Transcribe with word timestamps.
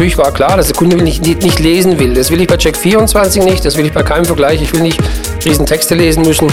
natürlich 0.00 0.16
war 0.16 0.32
klar, 0.32 0.56
dass 0.56 0.68
der 0.68 0.76
Kunde 0.76 0.96
nicht, 0.96 1.20
nicht, 1.20 1.42
nicht 1.42 1.58
lesen 1.58 1.98
will. 1.98 2.14
Das 2.14 2.30
will 2.30 2.40
ich 2.40 2.48
bei 2.48 2.56
Check 2.56 2.74
24 2.74 3.42
nicht, 3.44 3.62
das 3.66 3.76
will 3.76 3.84
ich 3.84 3.92
bei 3.92 4.02
keinem 4.02 4.24
Vergleich. 4.24 4.62
Ich 4.62 4.72
will 4.72 4.80
nicht 4.80 4.98
riesen 5.44 5.66
Texte 5.66 5.94
lesen 5.94 6.22
müssen. 6.22 6.50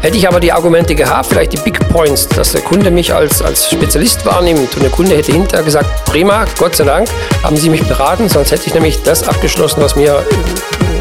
Hätte 0.00 0.16
ich 0.16 0.26
aber 0.26 0.40
die 0.40 0.50
Argumente 0.50 0.96
gehabt, 0.96 1.26
vielleicht 1.26 1.52
die 1.52 1.58
Big 1.58 1.78
Points, 1.90 2.26
dass 2.26 2.50
der 2.50 2.60
Kunde 2.60 2.90
mich 2.90 3.14
als, 3.14 3.40
als 3.40 3.70
Spezialist 3.70 4.26
wahrnimmt 4.26 4.74
und 4.74 4.82
der 4.82 4.90
Kunde 4.90 5.16
hätte 5.16 5.30
hinterher 5.30 5.64
gesagt, 5.64 6.06
prima, 6.06 6.44
Gott 6.58 6.74
sei 6.74 6.82
Dank, 6.82 7.06
haben 7.44 7.56
Sie 7.56 7.70
mich 7.70 7.84
beraten, 7.84 8.28
sonst 8.28 8.50
hätte 8.50 8.66
ich 8.66 8.74
nämlich 8.74 9.00
das 9.04 9.28
abgeschlossen, 9.28 9.80
was 9.80 9.94
mir 9.94 10.26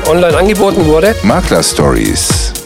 online 0.08 0.38
angeboten 0.38 0.86
wurde. 0.86 1.16
Makler 1.24 1.64
Stories. 1.64 2.61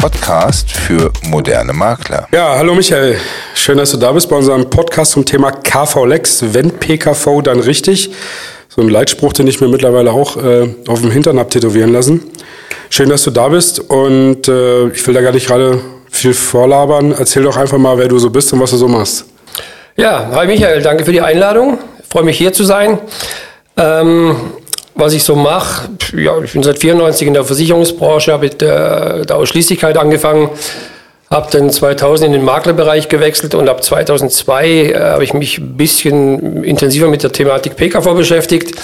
Podcast 0.00 0.72
für 0.72 1.12
moderne 1.24 1.74
Makler. 1.74 2.26
Ja, 2.32 2.56
hallo 2.56 2.74
Michael. 2.74 3.18
Schön, 3.54 3.76
dass 3.76 3.90
du 3.90 3.98
da 3.98 4.12
bist 4.12 4.30
bei 4.30 4.36
unserem 4.36 4.70
Podcast 4.70 5.12
zum 5.12 5.26
Thema 5.26 5.52
KV 5.52 6.06
Lex. 6.06 6.42
Wenn 6.54 6.70
PKV, 6.70 7.42
dann 7.42 7.60
richtig. 7.60 8.10
So 8.70 8.80
ein 8.80 8.88
Leitspruch, 8.88 9.34
den 9.34 9.46
ich 9.46 9.60
mir 9.60 9.68
mittlerweile 9.68 10.12
auch 10.12 10.38
äh, 10.38 10.74
auf 10.88 11.02
dem 11.02 11.10
Hintern 11.10 11.38
habe 11.38 11.50
tätowieren 11.50 11.92
lassen. 11.92 12.22
Schön, 12.88 13.10
dass 13.10 13.24
du 13.24 13.30
da 13.30 13.48
bist 13.48 13.78
und 13.78 14.48
äh, 14.48 14.88
ich 14.88 15.06
will 15.06 15.12
da 15.12 15.20
gar 15.20 15.32
nicht 15.32 15.46
gerade 15.46 15.82
viel 16.10 16.32
vorlabern. 16.32 17.12
Erzähl 17.12 17.42
doch 17.42 17.58
einfach 17.58 17.76
mal, 17.76 17.98
wer 17.98 18.08
du 18.08 18.18
so 18.18 18.30
bist 18.30 18.50
und 18.54 18.60
was 18.60 18.70
du 18.70 18.78
so 18.78 18.88
machst. 18.88 19.26
Ja, 19.96 20.30
hi 20.32 20.46
Michael, 20.46 20.80
danke 20.80 21.04
für 21.04 21.12
die 21.12 21.20
Einladung. 21.20 21.78
Ich 21.98 22.06
freue 22.08 22.24
mich 22.24 22.38
hier 22.38 22.54
zu 22.54 22.64
sein. 22.64 22.98
Ähm, 23.76 24.34
was 25.00 25.14
ich 25.14 25.24
so 25.24 25.34
mache, 25.34 25.88
ja, 26.16 26.40
ich 26.42 26.52
bin 26.52 26.62
seit 26.62 26.78
94 26.78 27.26
in 27.26 27.34
der 27.34 27.44
Versicherungsbranche, 27.44 28.32
habe 28.32 28.44
mit 28.44 28.60
der, 28.60 29.24
Ausschließlichkeit 29.30 29.96
angefangen, 29.96 30.50
habe 31.30 31.48
dann 31.50 31.70
2000 31.70 32.26
in 32.26 32.32
den 32.32 32.44
Maklerbereich 32.44 33.08
gewechselt 33.08 33.54
und 33.54 33.68
ab 33.68 33.82
2002 33.82 34.68
äh, 34.68 34.94
habe 34.98 35.24
ich 35.24 35.32
mich 35.32 35.58
ein 35.58 35.76
bisschen 35.76 36.64
intensiver 36.64 37.08
mit 37.08 37.22
der 37.22 37.32
Thematik 37.32 37.76
PKV 37.76 38.14
beschäftigt. 38.14 38.74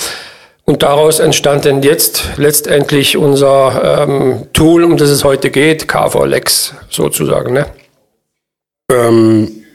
Und 0.64 0.82
daraus 0.82 1.20
entstand 1.20 1.64
dann 1.64 1.82
jetzt 1.84 2.24
letztendlich 2.38 3.16
unser 3.16 4.06
ähm, 4.08 4.48
Tool, 4.52 4.82
um 4.82 4.96
das 4.96 5.10
es 5.10 5.22
heute 5.22 5.50
geht, 5.50 5.86
KV 5.86 6.24
Lex 6.24 6.74
sozusagen. 6.90 7.52
Ne? 7.52 7.66
Ähm, 8.90 9.65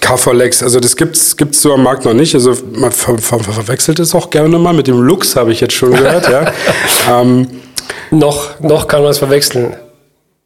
KV-Lex, 0.00 0.62
also 0.62 0.78
das 0.78 0.96
gibt's 0.96 1.36
gibt's 1.36 1.62
so 1.62 1.72
am 1.72 1.82
Markt 1.82 2.04
noch 2.04 2.14
nicht. 2.14 2.34
Also 2.34 2.54
man 2.72 2.92
ver 2.92 3.18
ver 3.18 3.38
verwechselt 3.40 3.98
es 3.98 4.14
auch 4.14 4.30
gerne 4.30 4.58
mal 4.58 4.74
mit 4.74 4.86
dem 4.86 5.00
Lux, 5.00 5.36
habe 5.36 5.52
ich 5.52 5.60
jetzt 5.60 5.74
schon 5.74 5.92
gehört. 5.92 6.28
ja. 6.28 6.52
Ähm, 7.08 7.46
noch, 8.10 8.60
noch 8.60 8.88
kann 8.88 9.02
man 9.02 9.10
es 9.10 9.18
verwechseln. 9.18 9.76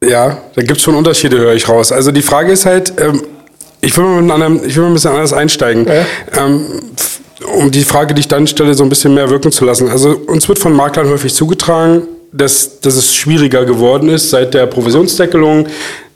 Ja, 0.02 0.38
da 0.54 0.62
gibt's 0.62 0.82
schon 0.82 0.94
Unterschiede, 0.94 1.38
höre 1.38 1.54
ich 1.54 1.68
raus. 1.68 1.92
Also 1.92 2.10
die 2.10 2.22
Frage 2.22 2.52
ist 2.52 2.66
halt, 2.66 2.92
ähm, 2.98 3.22
ich, 3.80 3.96
will 3.96 4.04
mal 4.04 4.22
mit 4.22 4.30
einem, 4.30 4.60
ich 4.64 4.76
will 4.76 4.84
mal 4.84 4.90
ein 4.90 4.94
bisschen 4.94 5.10
anders 5.12 5.32
einsteigen. 5.32 5.86
Ja. 5.86 6.04
Ähm, 6.36 6.66
um 7.56 7.70
die 7.70 7.84
Frage, 7.84 8.14
die 8.14 8.20
ich 8.20 8.28
dann 8.28 8.46
stelle, 8.46 8.74
so 8.74 8.82
ein 8.82 8.88
bisschen 8.88 9.14
mehr 9.14 9.30
wirken 9.30 9.52
zu 9.52 9.64
lassen. 9.64 9.88
Also 9.88 10.10
uns 10.10 10.48
wird 10.48 10.58
von 10.58 10.72
Maklern 10.72 11.08
häufig 11.08 11.34
zugetragen, 11.34 12.02
dass, 12.32 12.80
dass 12.80 12.94
es 12.94 13.14
schwieriger 13.14 13.64
geworden 13.64 14.08
ist 14.08 14.30
seit 14.30 14.54
der 14.54 14.66
Provisionsdeckelung, 14.66 15.66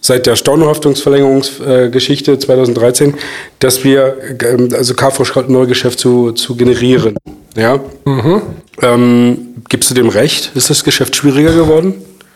seit 0.04 0.26
der 0.26 0.36
Stornohaftungsverlängerungsgeschichte 0.36 2.32
äh, 2.32 2.38
2013, 2.38 3.14
dass 3.58 3.84
wir 3.84 4.16
ähm, 4.42 4.68
also 4.74 4.92
KV 4.92 5.48
Neugeschäft 5.48 5.98
zu, 5.98 6.32
zu 6.32 6.56
generieren. 6.56 7.16
Ja? 7.56 7.80
Mhm. 8.04 8.42
Ähm, 8.82 9.38
gibst 9.70 9.90
du 9.90 9.94
dem 9.94 10.10
recht? 10.10 10.52
Ist 10.54 10.68
das 10.68 10.84
Geschäft 10.84 11.16
schwieriger 11.16 11.54
geworden? 11.54 11.94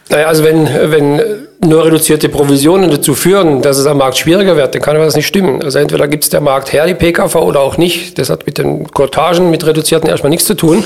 Naja, 0.08 0.28
also 0.28 0.44
wenn, 0.44 0.66
wenn 0.66 1.20
nur 1.60 1.84
reduzierte 1.84 2.30
Provisionen 2.30 2.91
dazu 2.91 3.12
führen, 3.12 3.60
dass 3.60 3.77
es 3.77 3.84
am 3.84 3.98
Markt 3.98 4.16
schwieriger 4.16 4.56
wird, 4.56 4.75
dann 4.75 4.80
kann 4.80 4.97
das 4.97 5.14
nicht 5.14 5.27
stimmen. 5.27 5.62
Also 5.62 5.78
entweder 5.78 6.08
gibt 6.08 6.25
es 6.25 6.30
der 6.30 6.41
Markt 6.41 6.72
her, 6.72 6.86
die 6.86 6.94
PKV, 6.94 7.34
oder 7.34 7.60
auch 7.60 7.77
nicht. 7.77 8.19
Das 8.19 8.30
hat 8.30 8.47
mit 8.47 8.56
den 8.56 8.91
Kortagen, 8.91 9.50
mit 9.50 9.66
reduzierten 9.66 10.08
erstmal 10.08 10.30
nichts 10.30 10.47
zu 10.47 10.55
tun. 10.55 10.82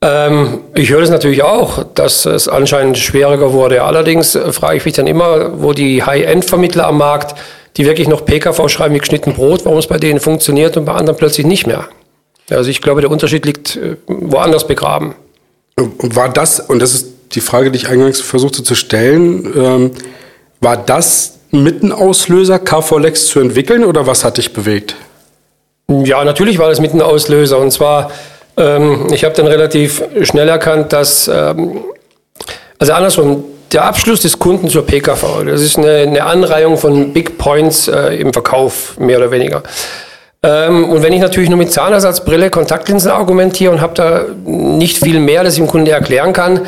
Ähm, 0.00 0.60
ich 0.74 0.90
höre 0.90 1.00
das 1.00 1.10
natürlich 1.10 1.42
auch, 1.42 1.84
dass 1.94 2.24
es 2.24 2.48
anscheinend 2.48 2.98
schwieriger 2.98 3.52
wurde. 3.52 3.82
Allerdings 3.82 4.34
äh, 4.34 4.52
frage 4.52 4.76
ich 4.76 4.84
mich 4.84 4.94
dann 4.94 5.06
immer, 5.06 5.60
wo 5.60 5.72
die 5.72 6.02
High-End-Vermittler 6.02 6.86
am 6.86 6.98
Markt, 6.98 7.34
die 7.76 7.84
wirklich 7.84 8.08
noch 8.08 8.24
PKV 8.24 8.68
schreiben 8.68 8.94
wie 8.94 8.98
geschnitten 8.98 9.34
Brot, 9.34 9.64
warum 9.64 9.78
es 9.78 9.86
bei 9.86 9.98
denen 9.98 10.20
funktioniert 10.20 10.76
und 10.76 10.84
bei 10.84 10.92
anderen 10.92 11.18
plötzlich 11.18 11.46
nicht 11.46 11.66
mehr. 11.66 11.88
Also 12.50 12.70
ich 12.70 12.80
glaube, 12.80 13.00
der 13.00 13.10
Unterschied 13.10 13.44
liegt 13.44 13.76
äh, 13.76 13.96
woanders 14.06 14.66
begraben. 14.66 15.14
War 15.76 16.28
das, 16.28 16.60
und 16.60 16.80
das 16.80 16.94
ist 16.94 17.08
die 17.32 17.40
Frage, 17.40 17.70
die 17.70 17.76
ich 17.78 17.88
eingangs 17.88 18.20
versuchte 18.20 18.62
zu 18.62 18.74
stellen, 18.74 19.52
ähm, 19.56 19.90
war 20.60 20.76
das 20.76 21.38
mit 21.50 21.82
ein 21.82 21.92
Auslöser, 21.92 22.58
KV-Lex 22.58 23.26
zu 23.26 23.40
entwickeln 23.40 23.84
oder 23.84 24.06
was 24.06 24.24
hat 24.24 24.38
dich 24.38 24.52
bewegt? 24.52 24.96
Ja, 25.88 26.24
natürlich 26.24 26.58
war 26.58 26.68
das 26.68 26.80
mit 26.80 26.92
ein 26.94 27.00
Auslöser. 27.00 27.58
Und 27.58 27.70
zwar 27.70 28.10
ähm, 28.58 29.06
ich 29.12 29.24
habe 29.24 29.34
dann 29.34 29.46
relativ 29.46 30.02
schnell 30.22 30.48
erkannt, 30.48 30.92
dass, 30.92 31.28
ähm, 31.28 31.84
also 32.78 32.92
andersrum, 32.92 33.44
der 33.72 33.84
Abschluss 33.84 34.20
des 34.20 34.38
Kunden 34.38 34.68
zur 34.68 34.86
PKV, 34.86 35.44
das 35.46 35.60
ist 35.60 35.78
eine, 35.78 35.98
eine 35.98 36.24
Anreihung 36.24 36.78
von 36.78 37.12
Big 37.12 37.38
Points 37.38 37.88
äh, 37.88 38.16
im 38.16 38.32
Verkauf, 38.32 38.98
mehr 38.98 39.18
oder 39.18 39.30
weniger. 39.30 39.62
Ähm, 40.42 40.88
und 40.88 41.02
wenn 41.02 41.12
ich 41.12 41.20
natürlich 41.20 41.48
nur 41.48 41.58
mit 41.58 41.72
Zahnersatzbrille, 41.72 42.50
Kontaktlinsen 42.50 43.10
argumentiere 43.10 43.72
und 43.72 43.80
habe 43.80 43.94
da 43.94 44.24
nicht 44.44 44.98
viel 44.98 45.20
mehr, 45.20 45.44
das 45.44 45.54
ich 45.54 45.60
dem 45.60 45.66
Kunde 45.66 45.90
erklären 45.90 46.32
kann, 46.32 46.60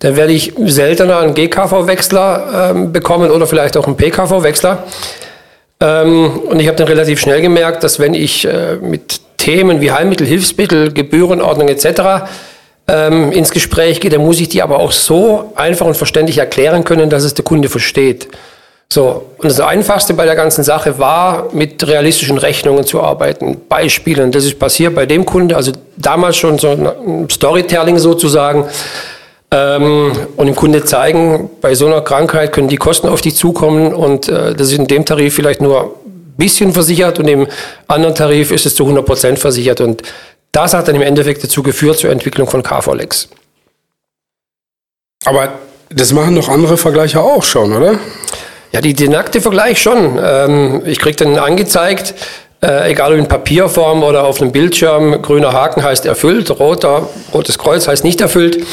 dann 0.00 0.16
werde 0.16 0.32
ich 0.32 0.52
seltener 0.66 1.18
einen 1.18 1.34
GKV-Wechsler 1.34 2.72
ähm, 2.72 2.92
bekommen 2.92 3.30
oder 3.30 3.46
vielleicht 3.46 3.76
auch 3.76 3.86
einen 3.86 3.96
PKV-Wechsler. 3.96 4.84
Ähm, 5.80 6.40
und 6.48 6.60
ich 6.60 6.68
habe 6.68 6.76
dann 6.76 6.86
relativ 6.86 7.20
schnell 7.20 7.40
gemerkt, 7.40 7.82
dass 7.82 7.98
wenn 7.98 8.14
ich 8.14 8.44
äh, 8.44 8.76
mit 8.76 9.20
Themen 9.44 9.82
wie 9.82 9.92
Heilmittel, 9.92 10.26
Hilfsmittel, 10.26 10.90
Gebührenordnung 10.90 11.68
etc. 11.68 12.24
Ähm, 12.88 13.30
ins 13.30 13.50
Gespräch 13.50 14.00
gehe, 14.00 14.10
dann 14.10 14.24
muss 14.24 14.40
ich 14.40 14.48
die 14.48 14.62
aber 14.62 14.78
auch 14.78 14.90
so 14.90 15.52
einfach 15.54 15.84
und 15.84 15.98
verständlich 15.98 16.38
erklären 16.38 16.82
können, 16.84 17.10
dass 17.10 17.24
es 17.24 17.34
der 17.34 17.44
Kunde 17.44 17.68
versteht. 17.68 18.28
So, 18.88 19.26
und 19.36 19.50
das 19.50 19.60
Einfachste 19.60 20.14
bei 20.14 20.24
der 20.24 20.34
ganzen 20.34 20.64
Sache 20.64 20.98
war, 20.98 21.48
mit 21.52 21.86
realistischen 21.86 22.38
Rechnungen 22.38 22.84
zu 22.84 23.02
arbeiten, 23.02 23.60
Beispielen. 23.68 24.32
Das 24.32 24.46
ist 24.46 24.58
passiert 24.58 24.94
bei 24.94 25.04
dem 25.04 25.26
Kunde, 25.26 25.56
also 25.56 25.72
damals 25.98 26.38
schon 26.38 26.58
so 26.58 26.70
ein 26.70 27.28
Storytelling 27.30 27.98
sozusagen. 27.98 28.64
Ähm, 29.50 30.12
und 30.36 30.46
dem 30.46 30.54
Kunde 30.54 30.84
zeigen, 30.84 31.50
bei 31.60 31.74
so 31.74 31.84
einer 31.84 32.00
Krankheit 32.00 32.52
können 32.52 32.68
die 32.68 32.78
Kosten 32.78 33.08
auf 33.08 33.20
dich 33.20 33.36
zukommen 33.36 33.92
und 33.92 34.26
äh, 34.30 34.54
das 34.54 34.68
ist 34.68 34.78
in 34.78 34.86
dem 34.86 35.04
Tarif 35.04 35.34
vielleicht 35.34 35.60
nur 35.60 35.96
bisschen 36.36 36.72
versichert 36.72 37.18
und 37.18 37.28
im 37.28 37.46
anderen 37.86 38.14
Tarif 38.14 38.50
ist 38.50 38.66
es 38.66 38.74
zu 38.74 38.84
100 38.84 39.04
Prozent 39.04 39.38
versichert. 39.38 39.80
Und 39.80 40.02
das 40.52 40.74
hat 40.74 40.88
dann 40.88 40.94
im 40.94 41.02
Endeffekt 41.02 41.42
dazu 41.42 41.62
geführt 41.62 41.98
zur 41.98 42.10
Entwicklung 42.10 42.48
von 42.48 42.62
KVLEX. 42.62 43.28
Aber 45.24 45.54
das 45.90 46.12
machen 46.12 46.34
doch 46.34 46.48
andere 46.48 46.76
Vergleiche 46.76 47.20
auch 47.20 47.42
schon, 47.42 47.72
oder? 47.72 47.98
Ja, 48.72 48.80
die, 48.80 48.94
die 48.94 49.08
nackte 49.08 49.40
Vergleich 49.40 49.80
schon. 49.80 50.18
Ähm, 50.22 50.82
ich 50.84 50.98
kriege 50.98 51.16
dann 51.16 51.38
angezeigt, 51.38 52.14
äh, 52.62 52.90
egal 52.90 53.12
ob 53.12 53.18
in 53.18 53.28
Papierform 53.28 54.02
oder 54.02 54.24
auf 54.24 54.40
einem 54.40 54.52
Bildschirm, 54.52 55.22
grüner 55.22 55.52
Haken 55.52 55.82
heißt 55.82 56.06
erfüllt, 56.06 56.50
roter, 56.50 57.08
rotes 57.32 57.58
Kreuz 57.58 57.86
heißt 57.86 58.04
nicht 58.04 58.20
erfüllt. 58.20 58.66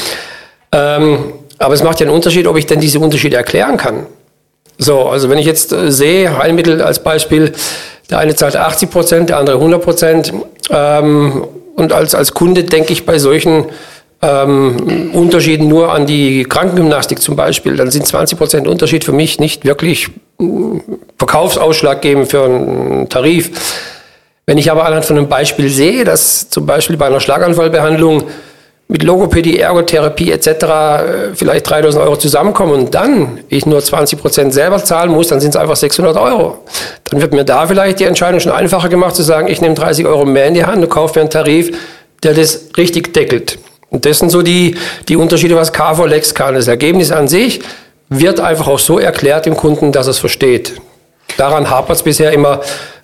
Ähm, 0.72 1.34
aber 1.58 1.74
es 1.74 1.82
macht 1.82 2.00
ja 2.00 2.06
einen 2.06 2.14
Unterschied, 2.14 2.46
ob 2.46 2.56
ich 2.56 2.66
denn 2.66 2.80
diese 2.80 2.98
Unterschiede 2.98 3.36
erklären 3.36 3.76
kann. 3.76 4.06
So, 4.82 5.02
also 5.02 5.30
wenn 5.30 5.38
ich 5.38 5.46
jetzt 5.46 5.72
äh, 5.72 5.92
sehe, 5.92 6.36
Heilmittel 6.36 6.82
als 6.82 7.04
Beispiel, 7.04 7.52
der 8.10 8.18
eine 8.18 8.34
zahlt 8.34 8.56
80 8.56 8.90
Prozent, 8.90 9.30
der 9.30 9.38
andere 9.38 9.56
100 9.56 9.80
Prozent. 9.80 10.32
Ähm, 10.70 11.46
und 11.76 11.92
als, 11.92 12.16
als 12.16 12.34
Kunde 12.34 12.64
denke 12.64 12.92
ich 12.92 13.06
bei 13.06 13.20
solchen 13.20 13.66
ähm, 14.20 15.10
Unterschieden 15.12 15.68
nur 15.68 15.92
an 15.92 16.06
die 16.06 16.42
Krankengymnastik 16.42 17.22
zum 17.22 17.36
Beispiel. 17.36 17.76
Dann 17.76 17.92
sind 17.92 18.08
20 18.08 18.36
Prozent 18.36 18.66
Unterschied 18.66 19.04
für 19.04 19.12
mich 19.12 19.38
nicht 19.38 19.64
wirklich 19.64 20.08
äh, 20.40 20.44
verkaufsausschlaggebend 21.16 22.28
für 22.28 22.44
einen 22.44 23.08
Tarif. 23.08 23.52
Wenn 24.46 24.58
ich 24.58 24.68
aber 24.68 24.84
anhand 24.84 25.04
von 25.04 25.16
einem 25.16 25.28
Beispiel 25.28 25.68
sehe, 25.68 26.02
dass 26.02 26.50
zum 26.50 26.66
Beispiel 26.66 26.96
bei 26.96 27.06
einer 27.06 27.20
Schlaganfallbehandlung 27.20 28.24
mit 28.88 29.02
Logopädie, 29.02 29.58
Ergotherapie 29.58 30.32
etc. 30.32 30.46
Äh, 30.46 31.34
vielleicht 31.34 31.68
3000 31.68 32.04
Euro 32.04 32.16
zusammenkommen 32.16 32.72
und 32.74 32.94
dann 32.94 33.40
ich 33.48 33.64
nur 33.64 33.80
20 33.80 34.20
Prozent 34.20 34.52
selber 34.52 34.82
zahlen 34.84 35.10
muss, 35.10 35.28
dann 35.28 35.40
sind 35.40 35.54
es 35.54 35.56
einfach 35.56 35.76
600 35.76 36.16
Euro. 36.16 36.58
Dann 37.04 37.20
wird 37.20 37.32
mir 37.32 37.44
da 37.44 37.66
vielleicht 37.66 38.00
die 38.00 38.04
Entscheidung 38.04 38.40
schon 38.40 38.52
einfacher 38.52 38.88
gemacht 38.88 39.16
zu 39.16 39.22
sagen, 39.22 39.48
ich 39.48 39.60
nehme 39.60 39.74
30 39.74 40.06
Euro 40.06 40.24
mehr 40.24 40.46
in 40.46 40.54
die 40.54 40.64
Hand 40.64 40.82
und 40.82 40.90
kaufe 40.90 41.18
mir 41.18 41.22
einen 41.22 41.30
Tarif, 41.30 41.76
der 42.22 42.34
das 42.34 42.68
richtig 42.76 43.14
deckelt. 43.14 43.58
Und 43.90 44.06
das 44.06 44.18
sind 44.18 44.30
so 44.30 44.42
die, 44.42 44.76
die 45.08 45.16
Unterschiede, 45.16 45.54
was 45.54 45.72
KV 45.72 46.06
Lex 46.06 46.34
kann. 46.34 46.54
Das 46.54 46.66
Ergebnis 46.68 47.12
an 47.12 47.28
sich 47.28 47.60
wird 48.08 48.40
einfach 48.40 48.68
auch 48.68 48.78
so 48.78 48.98
erklärt 48.98 49.46
dem 49.46 49.56
Kunden, 49.56 49.92
dass 49.92 50.06
es 50.06 50.18
versteht. 50.18 50.74
Daran 51.36 51.70
hapert 51.70 51.96
es 51.96 52.02
bisher 52.02 52.32
immer, 52.32 52.60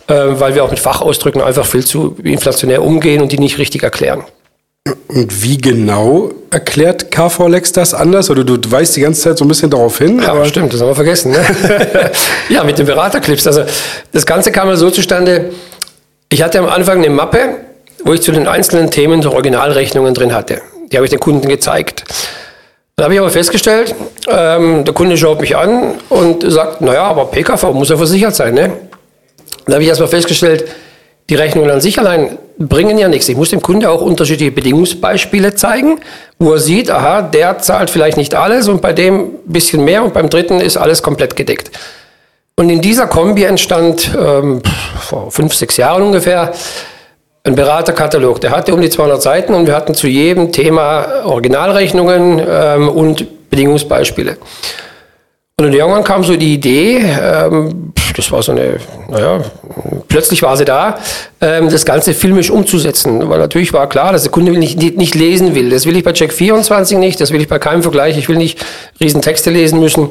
äh, 0.06 0.14
weil 0.14 0.54
wir 0.54 0.64
auch 0.64 0.70
mit 0.70 0.78
Fachausdrücken 0.78 1.40
einfach 1.42 1.66
viel 1.66 1.84
zu 1.84 2.16
inflationär 2.22 2.82
umgehen 2.82 3.22
und 3.22 3.32
die 3.32 3.38
nicht 3.38 3.58
richtig 3.58 3.82
erklären. 3.82 4.24
Und 5.08 5.42
wie 5.42 5.58
genau 5.58 6.30
erklärt 6.50 7.10
KV-Lex 7.10 7.72
das 7.72 7.94
anders? 7.94 8.30
Oder 8.30 8.44
du, 8.44 8.58
weißt 8.68 8.96
die 8.96 9.00
ganze 9.00 9.22
Zeit 9.22 9.38
so 9.38 9.44
ein 9.44 9.48
bisschen 9.48 9.70
darauf 9.70 9.98
hin? 9.98 10.20
Ja, 10.20 10.44
stimmt, 10.44 10.72
das 10.72 10.80
haben 10.80 10.88
wir 10.88 10.94
vergessen. 10.94 11.32
Ne? 11.32 11.44
ja, 12.48 12.64
mit 12.64 12.78
den 12.78 12.86
Beraterclips. 12.86 13.46
Also 13.46 13.64
das 14.12 14.26
Ganze 14.26 14.52
kam 14.52 14.68
ja 14.68 14.76
so 14.76 14.90
zustande, 14.90 15.50
ich 16.30 16.42
hatte 16.42 16.58
am 16.58 16.66
Anfang 16.66 16.98
eine 16.98 17.10
Mappe, 17.10 17.56
wo 18.04 18.12
ich 18.12 18.22
zu 18.22 18.32
den 18.32 18.46
einzelnen 18.46 18.90
Themen 18.90 19.22
so 19.22 19.32
Originalrechnungen 19.32 20.14
drin 20.14 20.34
hatte. 20.34 20.60
Die 20.92 20.96
habe 20.96 21.06
ich 21.06 21.10
den 21.10 21.20
Kunden 21.20 21.48
gezeigt. 21.48 22.04
Dann 22.96 23.04
habe 23.04 23.14
ich 23.14 23.20
aber 23.20 23.30
festgestellt, 23.30 23.94
ähm, 24.28 24.84
der 24.84 24.92
Kunde 24.92 25.16
schaut 25.16 25.40
mich 25.40 25.56
an 25.56 25.94
und 26.08 26.50
sagt, 26.50 26.80
naja, 26.80 27.04
aber 27.04 27.26
PKV 27.26 27.72
muss 27.72 27.90
ja 27.90 27.96
versichert 27.96 28.34
sein. 28.34 28.54
Ne? 28.54 28.72
Dann 29.66 29.74
habe 29.74 29.82
ich 29.82 29.88
erstmal 29.88 30.08
festgestellt, 30.08 30.64
die 31.30 31.34
Rechnungen 31.34 31.70
an 31.70 31.80
sich 31.80 31.98
allein 31.98 32.38
bringen 32.58 32.98
ja 32.98 33.08
nichts. 33.08 33.28
Ich 33.28 33.36
muss 33.36 33.50
dem 33.50 33.62
Kunde 33.62 33.88
auch 33.90 34.00
unterschiedliche 34.00 34.50
Bedingungsbeispiele 34.50 35.54
zeigen, 35.54 36.00
wo 36.38 36.52
er 36.52 36.58
sieht, 36.58 36.90
aha, 36.90 37.22
der 37.22 37.58
zahlt 37.58 37.90
vielleicht 37.90 38.16
nicht 38.16 38.34
alles 38.34 38.68
und 38.68 38.82
bei 38.82 38.92
dem 38.92 39.20
ein 39.20 39.30
bisschen 39.46 39.84
mehr 39.84 40.02
und 40.02 40.12
beim 40.12 40.28
dritten 40.28 40.60
ist 40.60 40.76
alles 40.76 41.02
komplett 41.02 41.36
gedeckt. 41.36 41.70
Und 42.56 42.70
in 42.70 42.80
dieser 42.80 43.06
Kombi 43.06 43.44
entstand 43.44 44.10
ähm, 44.20 44.60
vor 45.00 45.30
fünf, 45.30 45.54
sechs 45.54 45.76
Jahren 45.76 46.02
ungefähr 46.02 46.52
ein 47.44 47.54
Beraterkatalog. 47.54 48.40
Der 48.40 48.50
hatte 48.50 48.74
um 48.74 48.80
die 48.80 48.90
200 48.90 49.22
Seiten 49.22 49.54
und 49.54 49.66
wir 49.66 49.76
hatten 49.76 49.94
zu 49.94 50.08
jedem 50.08 50.50
Thema 50.50 51.24
Originalrechnungen 51.24 52.42
ähm, 52.48 52.88
und 52.88 53.50
Bedingungsbeispiele. 53.50 54.36
Und 55.60 55.72
irgendwann 55.72 56.04
kam 56.04 56.24
so 56.24 56.36
die 56.36 56.54
Idee, 56.54 56.98
ähm, 56.98 57.92
das 58.18 58.32
war 58.32 58.42
so 58.42 58.50
eine, 58.50 58.78
naja, 59.08 59.44
plötzlich 60.08 60.42
war 60.42 60.56
sie 60.56 60.64
da, 60.64 60.98
ähm, 61.40 61.70
das 61.70 61.84
Ganze 61.84 62.14
filmisch 62.14 62.50
umzusetzen. 62.50 63.28
Weil 63.28 63.38
natürlich 63.38 63.72
war 63.72 63.88
klar, 63.88 64.10
dass 64.12 64.24
der 64.24 64.32
Kunde 64.32 64.50
nicht, 64.50 64.76
nicht, 64.96 65.14
lesen 65.14 65.54
will. 65.54 65.70
Das 65.70 65.86
will 65.86 65.96
ich 65.96 66.02
bei 66.02 66.12
Check 66.12 66.32
24 66.32 66.98
nicht, 66.98 67.20
das 67.20 67.30
will 67.32 67.40
ich 67.40 67.46
bei 67.46 67.60
keinem 67.60 67.82
Vergleich. 67.82 68.18
Ich 68.18 68.28
will 68.28 68.36
nicht 68.36 68.58
riesen 69.00 69.22
Texte 69.22 69.50
lesen 69.50 69.78
müssen. 69.78 70.08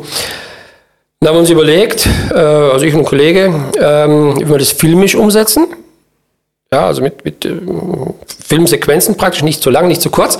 Dann 1.20 1.30
haben 1.30 1.36
wir 1.36 1.40
uns 1.42 1.50
überlegt, 1.50 2.08
äh, 2.32 2.38
also 2.38 2.86
ich 2.86 2.94
und 2.94 3.02
ein 3.02 3.06
Kollege, 3.06 3.54
ähm, 3.78 4.40
wie 4.40 4.50
wir 4.50 4.58
das 4.58 4.72
filmisch 4.72 5.16
umsetzen. 5.16 5.68
Ja, 6.72 6.88
also 6.88 7.02
mit, 7.02 7.26
mit 7.26 7.44
äh, 7.44 7.56
Filmsequenzen 8.48 9.18
praktisch, 9.18 9.44
nicht 9.44 9.62
zu 9.62 9.70
lang, 9.70 9.90
nicht 9.90 10.02
zu 10.02 10.10
kurz. 10.10 10.38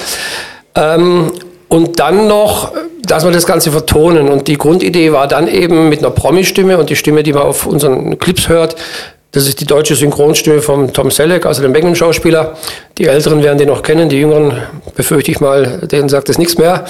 Ähm, 0.74 1.34
und 1.70 2.00
dann 2.00 2.28
noch, 2.28 2.74
dass 3.04 3.24
wir 3.24 3.32
das 3.32 3.46
Ganze 3.46 3.72
vertonen. 3.72 4.30
Und 4.30 4.48
die 4.48 4.58
Grundidee 4.58 5.12
war 5.12 5.28
dann 5.28 5.48
eben 5.48 5.90
mit 5.90 6.00
einer 6.00 6.12
Promi-Stimme 6.12 6.78
und 6.78 6.90
die 6.90 6.96
Stimme, 6.96 7.24
die 7.24 7.34
man 7.34 7.44
auf 7.44 7.66
unseren 7.66 8.18
Clips 8.20 8.48
hört, 8.50 8.76
das 9.32 9.48
ist 9.48 9.60
die 9.60 9.66
deutsche 9.66 9.96
Synchronstimme 9.96 10.62
von 10.62 10.94
Tom 10.94 11.12
Selleck, 11.12 11.46
also 11.46 11.62
dem 11.62 11.72
Magnum-Schauspieler. 11.74 12.58
Die 12.98 13.06
Älteren 13.06 13.44
werden 13.44 13.58
den 13.58 13.68
noch 13.68 13.84
kennen, 13.84 14.10
die 14.10 14.20
Jüngeren 14.20 14.64
befürchte 14.96 15.32
ich 15.32 15.40
mal, 15.40 15.80
denen 15.92 16.10
sagt 16.10 16.30
es 16.30 16.38
nichts 16.38 16.58
mehr. 16.58 16.86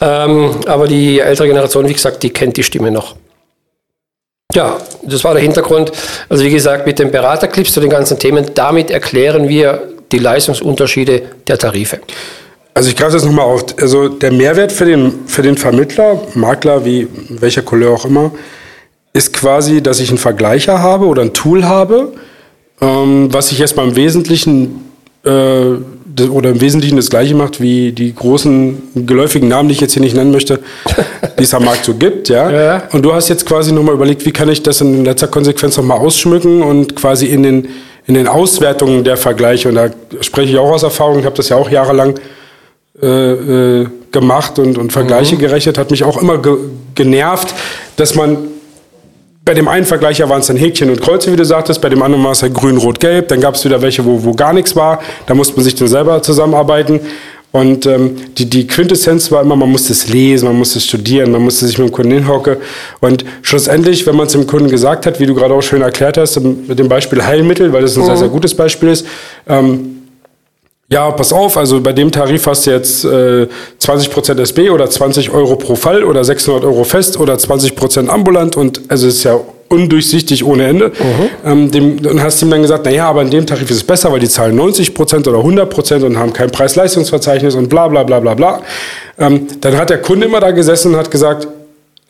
Ähm, 0.00 0.50
aber 0.66 0.86
die 0.86 1.20
ältere 1.20 1.46
Generation, 1.46 1.88
wie 1.88 1.92
gesagt, 1.92 2.22
die 2.22 2.30
kennt 2.30 2.56
die 2.56 2.62
Stimme 2.62 2.90
noch. 2.90 3.16
Ja, 4.54 4.78
das 5.02 5.24
war 5.24 5.34
der 5.34 5.42
Hintergrund. 5.42 5.92
Also 6.28 6.44
wie 6.44 6.50
gesagt, 6.50 6.86
mit 6.86 6.98
den 6.98 7.10
Beraterclips 7.10 7.72
zu 7.72 7.80
den 7.80 7.90
ganzen 7.90 8.18
Themen, 8.18 8.50
damit 8.54 8.90
erklären 8.90 9.48
wir 9.48 9.82
die 10.10 10.18
Leistungsunterschiede 10.18 11.22
der 11.46 11.58
Tarife. 11.58 12.00
Also 12.78 12.90
ich 12.90 12.96
greife 12.96 13.14
das 13.14 13.24
nochmal 13.24 13.44
auf. 13.44 13.64
Also 13.80 14.08
der 14.08 14.30
Mehrwert 14.30 14.70
für 14.70 14.84
den, 14.84 15.12
für 15.26 15.42
den 15.42 15.56
Vermittler, 15.56 16.22
Makler, 16.34 16.84
wie 16.84 17.08
welcher 17.28 17.62
Couleur 17.62 17.92
auch 17.92 18.04
immer, 18.04 18.30
ist 19.12 19.32
quasi, 19.32 19.82
dass 19.82 19.98
ich 19.98 20.10
einen 20.10 20.18
Vergleicher 20.18 20.78
habe 20.78 21.06
oder 21.06 21.22
ein 21.22 21.32
Tool 21.32 21.64
habe, 21.64 22.12
ähm, 22.80 23.30
was 23.32 23.50
ich 23.50 23.60
erstmal 23.60 23.88
im 23.88 23.96
Wesentlichen 23.96 24.84
äh, 25.24 25.30
oder 26.30 26.50
im 26.50 26.60
Wesentlichen 26.60 26.94
das 26.94 27.10
gleiche 27.10 27.34
macht 27.34 27.60
wie 27.60 27.90
die 27.90 28.14
großen 28.14 29.06
geläufigen 29.06 29.48
Namen, 29.48 29.68
die 29.68 29.74
ich 29.74 29.80
jetzt 29.80 29.94
hier 29.94 30.02
nicht 30.02 30.14
nennen 30.14 30.30
möchte, 30.30 30.60
die 31.40 31.42
es 31.42 31.54
am 31.54 31.64
Markt 31.64 31.84
so 31.84 31.94
gibt, 31.94 32.28
ja? 32.28 32.48
ja. 32.48 32.82
Und 32.92 33.02
du 33.02 33.12
hast 33.12 33.28
jetzt 33.28 33.44
quasi 33.44 33.72
nochmal 33.72 33.94
überlegt, 33.96 34.24
wie 34.24 34.30
kann 34.30 34.48
ich 34.48 34.62
das 34.62 34.80
in 34.80 35.04
letzter 35.04 35.26
Konsequenz 35.26 35.76
nochmal 35.76 35.98
ausschmücken 35.98 36.62
und 36.62 36.94
quasi 36.94 37.26
in 37.26 37.42
den, 37.42 37.68
in 38.06 38.14
den 38.14 38.28
Auswertungen 38.28 39.02
der 39.02 39.16
Vergleiche, 39.16 39.68
und 39.68 39.74
da 39.74 39.90
spreche 40.20 40.52
ich 40.52 40.58
auch 40.58 40.70
aus 40.70 40.84
Erfahrung, 40.84 41.18
ich 41.18 41.24
habe 41.24 41.34
das 41.34 41.48
ja 41.48 41.56
auch 41.56 41.70
jahrelang 41.70 42.14
äh, 43.02 43.80
äh, 43.80 43.86
gemacht 44.10 44.58
und, 44.58 44.78
und 44.78 44.92
Vergleiche 44.92 45.36
mhm. 45.36 45.40
gerechnet, 45.40 45.78
hat 45.78 45.90
mich 45.90 46.04
auch 46.04 46.20
immer 46.20 46.38
ge 46.38 46.56
genervt, 46.94 47.54
dass 47.96 48.16
man 48.16 48.38
bei 49.44 49.54
dem 49.54 49.66
einen 49.66 49.86
Vergleicher 49.86 50.28
waren 50.28 50.40
es 50.40 50.48
dann 50.48 50.58
Häkchen 50.58 50.90
und 50.90 51.00
Kreuze, 51.00 51.32
wie 51.32 51.36
du 51.36 51.44
sagtest, 51.44 51.80
bei 51.80 51.88
dem 51.88 52.02
anderen 52.02 52.22
war 52.22 52.32
es 52.32 52.42
halt 52.42 52.52
grün, 52.52 52.76
rot, 52.76 53.00
gelb. 53.00 53.28
Dann 53.28 53.40
gab 53.40 53.54
es 53.54 53.64
wieder 53.64 53.80
welche, 53.80 54.04
wo, 54.04 54.22
wo 54.22 54.34
gar 54.34 54.52
nichts 54.52 54.76
war. 54.76 55.00
Da 55.26 55.34
musste 55.34 55.56
man 55.56 55.64
sich 55.64 55.74
dann 55.74 55.88
selber 55.88 56.20
zusammenarbeiten. 56.20 57.00
Und 57.50 57.86
ähm, 57.86 58.16
die, 58.36 58.44
die 58.44 58.66
Quintessenz 58.66 59.32
war 59.32 59.40
immer, 59.40 59.56
man 59.56 59.70
musste 59.70 59.94
es 59.94 60.08
lesen, 60.08 60.48
man 60.48 60.58
musste 60.58 60.78
es 60.78 60.84
studieren, 60.84 61.30
man 61.30 61.40
musste 61.40 61.66
sich 61.66 61.78
mit 61.78 61.88
dem 61.88 61.92
Kunden 61.92 62.12
hinhocken. 62.12 62.56
Und 63.00 63.24
schlussendlich, 63.40 64.06
wenn 64.06 64.16
man 64.16 64.26
es 64.26 64.32
dem 64.32 64.46
Kunden 64.46 64.68
gesagt 64.68 65.06
hat, 65.06 65.18
wie 65.18 65.24
du 65.24 65.34
gerade 65.34 65.54
auch 65.54 65.62
schön 65.62 65.80
erklärt 65.80 66.18
hast, 66.18 66.38
mit 66.40 66.78
dem 66.78 66.88
Beispiel 66.88 67.24
Heilmittel, 67.24 67.72
weil 67.72 67.80
das 67.80 67.96
ein 67.96 68.02
mhm. 68.02 68.06
sehr, 68.06 68.16
sehr 68.18 68.28
gutes 68.28 68.54
Beispiel 68.54 68.90
ist, 68.90 69.06
ähm, 69.48 69.94
ja, 70.90 71.10
pass 71.10 71.32
auf, 71.32 71.56
also 71.58 71.80
bei 71.80 71.92
dem 71.92 72.10
Tarif 72.10 72.46
hast 72.46 72.66
du 72.66 72.70
jetzt 72.70 73.04
äh, 73.04 73.46
20% 73.80 74.40
SB 74.40 74.70
oder 74.70 74.88
20 74.88 75.30
Euro 75.30 75.56
pro 75.56 75.74
Fall 75.74 76.02
oder 76.02 76.24
600 76.24 76.64
Euro 76.64 76.84
fest 76.84 77.20
oder 77.20 77.34
20% 77.34 78.08
ambulant 78.08 78.56
und 78.56 78.80
also 78.88 79.06
ist 79.06 79.22
ja 79.22 79.38
undurchsichtig 79.68 80.44
ohne 80.44 80.66
Ende. 80.66 80.88
Mhm. 80.88 81.30
Ähm, 81.44 81.70
dem, 81.70 82.06
und 82.06 82.22
hast 82.22 82.40
ihm 82.40 82.50
dann 82.50 82.62
gesagt, 82.62 82.86
naja, 82.86 83.06
aber 83.06 83.20
in 83.20 83.30
dem 83.30 83.44
Tarif 83.44 83.70
ist 83.70 83.76
es 83.76 83.84
besser, 83.84 84.10
weil 84.10 84.20
die 84.20 84.28
zahlen 84.28 84.58
90% 84.58 85.28
oder 85.28 85.38
100% 85.38 86.04
und 86.04 86.18
haben 86.18 86.32
kein 86.32 86.50
Preis-Leistungsverzeichnis 86.50 87.54
und 87.54 87.68
bla 87.68 87.88
bla 87.88 88.02
bla 88.02 88.20
bla 88.20 88.32
bla. 88.32 88.62
Ähm, 89.18 89.46
dann 89.60 89.76
hat 89.76 89.90
der 89.90 90.00
Kunde 90.00 90.26
immer 90.26 90.40
da 90.40 90.52
gesessen 90.52 90.94
und 90.94 90.98
hat 90.98 91.10
gesagt, 91.10 91.48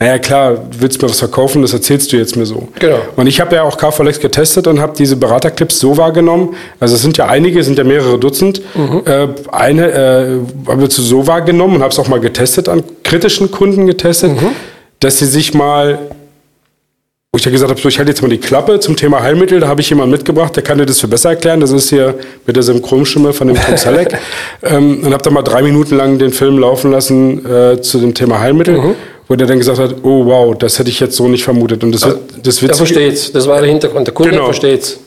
naja, 0.00 0.18
klar, 0.18 0.52
du 0.52 0.80
willst 0.80 1.02
mir 1.02 1.08
was 1.08 1.18
verkaufen, 1.18 1.60
das 1.60 1.72
erzählst 1.72 2.12
du 2.12 2.16
jetzt 2.16 2.36
mir 2.36 2.46
so. 2.46 2.68
Genau. 2.78 3.00
Und 3.16 3.26
ich 3.26 3.40
habe 3.40 3.56
ja 3.56 3.64
auch 3.64 3.76
KVLX 3.76 4.20
getestet 4.20 4.68
und 4.68 4.78
habe 4.80 4.92
diese 4.96 5.16
Beraterclips 5.16 5.80
so 5.80 5.96
wahrgenommen. 5.96 6.54
Also 6.78 6.94
es 6.94 7.02
sind 7.02 7.18
ja 7.18 7.26
einige, 7.26 7.58
es 7.58 7.66
sind 7.66 7.78
ja 7.78 7.84
mehrere 7.84 8.16
Dutzend. 8.16 8.62
Mhm. 8.76 9.02
Äh, 9.04 9.28
eine 9.50 9.90
äh, 9.90 10.68
habe 10.68 10.84
ich 10.84 10.92
so 10.92 11.26
wahrgenommen 11.26 11.76
und 11.76 11.82
habe 11.82 11.92
es 11.92 11.98
auch 11.98 12.06
mal 12.06 12.20
getestet 12.20 12.68
an 12.68 12.84
kritischen 13.02 13.50
Kunden 13.50 13.86
getestet, 13.86 14.40
mhm. 14.40 14.50
dass 15.00 15.18
sie 15.18 15.26
sich 15.26 15.52
mal 15.52 15.98
wo 17.30 17.36
ich 17.36 17.44
ja 17.44 17.50
gesagt 17.50 17.70
habe, 17.70 17.78
so, 17.78 17.90
ich 17.90 17.98
halte 17.98 18.10
jetzt 18.10 18.22
mal 18.22 18.30
die 18.30 18.38
Klappe 18.38 18.80
zum 18.80 18.96
Thema 18.96 19.20
Heilmittel. 19.22 19.60
Da 19.60 19.68
habe 19.68 19.82
ich 19.82 19.90
jemanden 19.90 20.12
mitgebracht, 20.12 20.56
der 20.56 20.62
kann 20.62 20.78
dir 20.78 20.86
das 20.86 20.98
für 20.98 21.08
besser 21.08 21.28
erklären. 21.28 21.60
Das 21.60 21.72
ist 21.72 21.90
hier 21.90 22.14
mit 22.46 22.56
der 22.56 22.62
Synchronstimme 22.62 23.34
von 23.34 23.48
dem 23.48 23.56
Tom 23.60 23.76
Selleck. 23.76 24.16
ähm, 24.62 25.04
und 25.04 25.12
habe 25.12 25.22
da 25.22 25.28
mal 25.28 25.42
drei 25.42 25.60
Minuten 25.60 25.94
lang 25.94 26.18
den 26.18 26.32
Film 26.32 26.58
laufen 26.58 26.90
lassen 26.90 27.44
äh, 27.44 27.82
zu 27.82 27.98
dem 27.98 28.14
Thema 28.14 28.40
Heilmittel. 28.40 28.78
Mhm 28.78 28.94
wo 29.28 29.36
der 29.36 29.46
dann 29.46 29.58
gesagt 29.58 29.78
hat, 29.78 29.96
oh 30.02 30.24
wow, 30.24 30.56
das 30.56 30.78
hätte 30.78 30.90
ich 30.90 31.00
jetzt 31.00 31.16
so 31.16 31.28
nicht 31.28 31.44
vermutet. 31.44 31.84
Und 31.84 31.92
das 31.92 32.04
wird, 32.04 32.18
das 32.42 32.62
wird 32.62 32.70
der 32.70 32.76
versteht's. 32.76 33.30
Das 33.30 33.46
war 33.46 33.60
der 33.60 33.70
Hintergrund. 33.70 34.06
Der 34.06 34.14
Kunde 34.14 34.32
genau. 34.32 34.46
versteht's. 34.46 34.98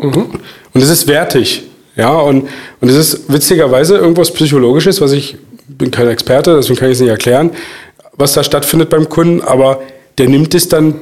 Mhm. 0.00 0.26
Und 0.74 0.82
es 0.82 0.90
ist 0.90 1.06
wertig. 1.06 1.62
Ja, 1.96 2.12
und, 2.12 2.48
und 2.80 2.88
es 2.88 2.96
ist 2.96 3.32
witzigerweise 3.32 3.96
irgendwas 3.96 4.30
Psychologisches, 4.30 5.00
was 5.00 5.12
ich 5.12 5.36
bin 5.66 5.90
kein 5.90 6.08
Experte, 6.08 6.56
deswegen 6.56 6.78
kann 6.78 6.88
ich 6.88 6.94
es 6.94 7.00
nicht 7.00 7.10
erklären, 7.10 7.50
was 8.16 8.32
da 8.32 8.42
stattfindet 8.42 8.88
beim 8.88 9.08
Kunden, 9.08 9.42
aber 9.42 9.80
der 10.16 10.28
nimmt 10.28 10.54
es 10.54 10.68
dann 10.68 10.94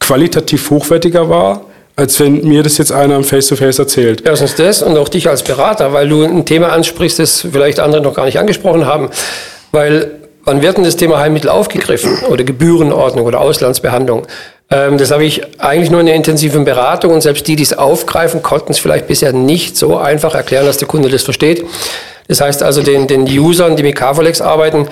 qualitativ 0.00 0.70
hochwertiger 0.70 1.28
wahr, 1.28 1.66
als 1.94 2.18
wenn 2.18 2.46
mir 2.48 2.62
das 2.62 2.78
jetzt 2.78 2.90
einer 2.90 3.16
am 3.16 3.24
Face-to-Face 3.24 3.76
-face 3.76 3.82
erzählt. 3.82 4.22
Erstens 4.24 4.54
das 4.54 4.82
und 4.82 4.96
auch 4.96 5.08
dich 5.08 5.28
als 5.28 5.42
Berater, 5.42 5.92
weil 5.92 6.08
du 6.08 6.24
ein 6.24 6.46
Thema 6.46 6.70
ansprichst, 6.70 7.18
das 7.18 7.46
vielleicht 7.52 7.78
andere 7.78 8.00
noch 8.00 8.14
gar 8.14 8.24
nicht 8.24 8.38
angesprochen 8.38 8.86
haben. 8.86 9.10
Weil 9.72 10.19
Wann 10.50 10.62
wird 10.62 10.78
denn 10.78 10.82
das 10.82 10.96
Thema 10.96 11.20
Heilmittel 11.20 11.48
aufgegriffen 11.48 12.24
oder 12.28 12.42
Gebührenordnung 12.42 13.24
oder 13.24 13.40
Auslandsbehandlung? 13.40 14.26
Ähm, 14.68 14.98
das 14.98 15.12
habe 15.12 15.24
ich 15.24 15.42
eigentlich 15.60 15.92
nur 15.92 16.00
in 16.00 16.06
der 16.06 16.16
intensiven 16.16 16.64
Beratung 16.64 17.12
und 17.12 17.20
selbst 17.20 17.46
die, 17.46 17.54
die 17.54 17.62
es 17.62 17.72
aufgreifen, 17.72 18.42
konnten 18.42 18.72
es 18.72 18.80
vielleicht 18.80 19.06
bisher 19.06 19.32
nicht 19.32 19.76
so 19.76 19.96
einfach 19.96 20.34
erklären, 20.34 20.66
dass 20.66 20.76
der 20.76 20.88
Kunde 20.88 21.08
das 21.08 21.22
versteht. 21.22 21.64
Das 22.26 22.40
heißt 22.40 22.64
also, 22.64 22.82
den, 22.82 23.06
den 23.06 23.28
Usern, 23.28 23.76
die 23.76 23.84
mit 23.84 23.94
Carvolex 23.94 24.40
arbeiten, 24.40 24.88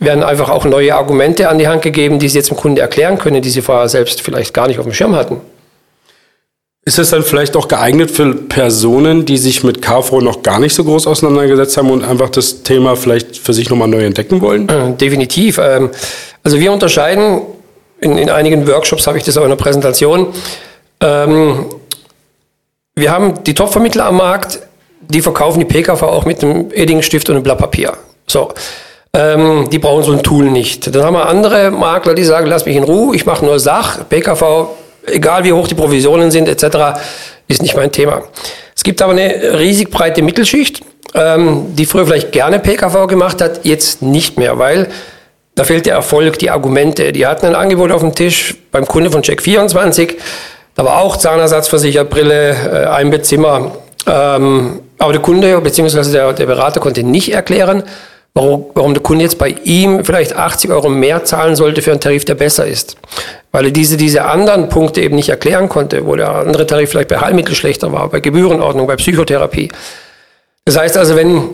werden 0.00 0.24
einfach 0.24 0.50
auch 0.50 0.64
neue 0.64 0.92
Argumente 0.92 1.48
an 1.48 1.58
die 1.58 1.68
Hand 1.68 1.82
gegeben, 1.82 2.18
die 2.18 2.28
sie 2.28 2.38
jetzt 2.38 2.50
dem 2.50 2.56
Kunde 2.56 2.82
erklären 2.82 3.16
können, 3.16 3.40
die 3.42 3.50
sie 3.50 3.62
vorher 3.62 3.88
selbst 3.88 4.22
vielleicht 4.22 4.54
gar 4.54 4.66
nicht 4.66 4.80
auf 4.80 4.86
dem 4.86 4.92
Schirm 4.92 5.14
hatten. 5.14 5.40
Ist 6.86 7.00
es 7.00 7.10
dann 7.10 7.24
vielleicht 7.24 7.56
auch 7.56 7.66
geeignet 7.66 8.12
für 8.12 8.32
Personen, 8.32 9.26
die 9.26 9.38
sich 9.38 9.64
mit 9.64 9.82
KV 9.82 10.20
noch 10.20 10.44
gar 10.44 10.60
nicht 10.60 10.72
so 10.72 10.84
groß 10.84 11.08
auseinandergesetzt 11.08 11.76
haben 11.76 11.90
und 11.90 12.04
einfach 12.04 12.28
das 12.30 12.62
Thema 12.62 12.94
vielleicht 12.94 13.38
für 13.38 13.52
sich 13.52 13.68
nochmal 13.68 13.88
neu 13.88 14.04
entdecken 14.04 14.40
wollen? 14.40 14.68
Äh, 14.68 14.92
definitiv. 14.92 15.58
Ähm, 15.58 15.90
also 16.44 16.60
wir 16.60 16.70
unterscheiden, 16.70 17.42
in, 18.00 18.16
in 18.16 18.30
einigen 18.30 18.68
Workshops 18.68 19.08
habe 19.08 19.18
ich 19.18 19.24
das 19.24 19.36
auch 19.36 19.42
in 19.42 19.48
der 19.48 19.56
Präsentation, 19.56 20.28
ähm, 21.00 21.66
wir 22.94 23.10
haben 23.10 23.42
die 23.42 23.54
Top-Vermittler 23.54 24.06
am 24.06 24.18
Markt, 24.18 24.60
die 25.00 25.22
verkaufen 25.22 25.58
die 25.58 25.64
PKV 25.64 26.02
auch 26.02 26.24
mit 26.24 26.44
einem 26.44 26.70
Eddingstift 26.70 27.28
und 27.28 27.34
einem 27.34 27.42
Blatt 27.42 27.58
Papier. 27.58 27.94
So. 28.28 28.52
Ähm, 29.12 29.68
die 29.72 29.80
brauchen 29.80 30.04
so 30.04 30.12
ein 30.12 30.22
Tool 30.22 30.52
nicht. 30.52 30.94
Dann 30.94 31.02
haben 31.02 31.14
wir 31.14 31.28
andere 31.28 31.72
Makler, 31.72 32.14
die 32.14 32.22
sagen, 32.22 32.46
lass 32.46 32.64
mich 32.64 32.76
in 32.76 32.84
Ruhe, 32.84 33.16
ich 33.16 33.26
mache 33.26 33.44
nur 33.44 33.58
Sach, 33.58 34.08
PKV 34.08 34.68
egal 35.06 35.44
wie 35.44 35.52
hoch 35.52 35.68
die 35.68 35.74
Provisionen 35.74 36.30
sind 36.30 36.48
etc., 36.48 36.98
ist 37.48 37.62
nicht 37.62 37.76
mein 37.76 37.92
Thema. 37.92 38.22
Es 38.74 38.82
gibt 38.82 39.00
aber 39.02 39.12
eine 39.12 39.58
riesig 39.58 39.90
breite 39.90 40.22
Mittelschicht, 40.22 40.82
ähm, 41.14 41.74
die 41.76 41.86
früher 41.86 42.06
vielleicht 42.06 42.32
gerne 42.32 42.58
PKV 42.58 43.06
gemacht 43.06 43.40
hat, 43.40 43.64
jetzt 43.64 44.02
nicht 44.02 44.38
mehr, 44.38 44.58
weil 44.58 44.88
da 45.54 45.64
fehlt 45.64 45.86
der 45.86 45.94
Erfolg, 45.94 46.38
die 46.38 46.50
Argumente. 46.50 47.12
Die 47.12 47.26
hatten 47.26 47.46
ein 47.46 47.54
Angebot 47.54 47.90
auf 47.90 48.02
dem 48.02 48.14
Tisch 48.14 48.54
beim 48.70 48.86
Kunde 48.86 49.10
von 49.10 49.22
Check24, 49.22 50.14
da 50.74 50.84
war 50.84 51.00
auch 51.00 51.16
Zahnersatzversichert, 51.16 52.10
Brille, 52.10 52.50
äh, 52.50 52.86
ein 52.86 53.10
Bettzimmer. 53.10 53.78
Ähm, 54.06 54.80
aber 54.98 55.12
der 55.12 55.22
Kunde 55.22 55.60
bzw. 55.60 56.12
Der, 56.12 56.32
der 56.32 56.46
Berater 56.46 56.80
konnte 56.80 57.02
nicht 57.02 57.32
erklären, 57.32 57.82
warum, 58.36 58.66
warum 58.74 58.92
der 58.92 59.02
Kunde 59.02 59.24
jetzt 59.24 59.38
bei 59.38 59.48
ihm 59.64 60.04
vielleicht 60.04 60.36
80 60.36 60.70
Euro 60.70 60.90
mehr 60.90 61.24
zahlen 61.24 61.56
sollte 61.56 61.80
für 61.80 61.90
einen 61.90 62.00
Tarif, 62.00 62.24
der 62.26 62.34
besser 62.34 62.66
ist. 62.66 62.96
Weil 63.50 63.64
er 63.64 63.70
diese, 63.70 63.96
diese 63.96 64.26
anderen 64.26 64.68
Punkte 64.68 65.00
eben 65.00 65.16
nicht 65.16 65.30
erklären 65.30 65.68
konnte, 65.70 66.06
wo 66.06 66.14
der 66.16 66.28
andere 66.30 66.66
Tarif 66.66 66.90
vielleicht 66.90 67.08
bei 67.08 67.18
Heilmittel 67.18 67.54
schlechter 67.54 67.92
war, 67.92 68.10
bei 68.10 68.20
Gebührenordnung, 68.20 68.86
bei 68.86 68.96
Psychotherapie. 68.96 69.70
Das 70.66 70.76
heißt 70.76 70.98
also, 70.98 71.16
wenn 71.16 71.48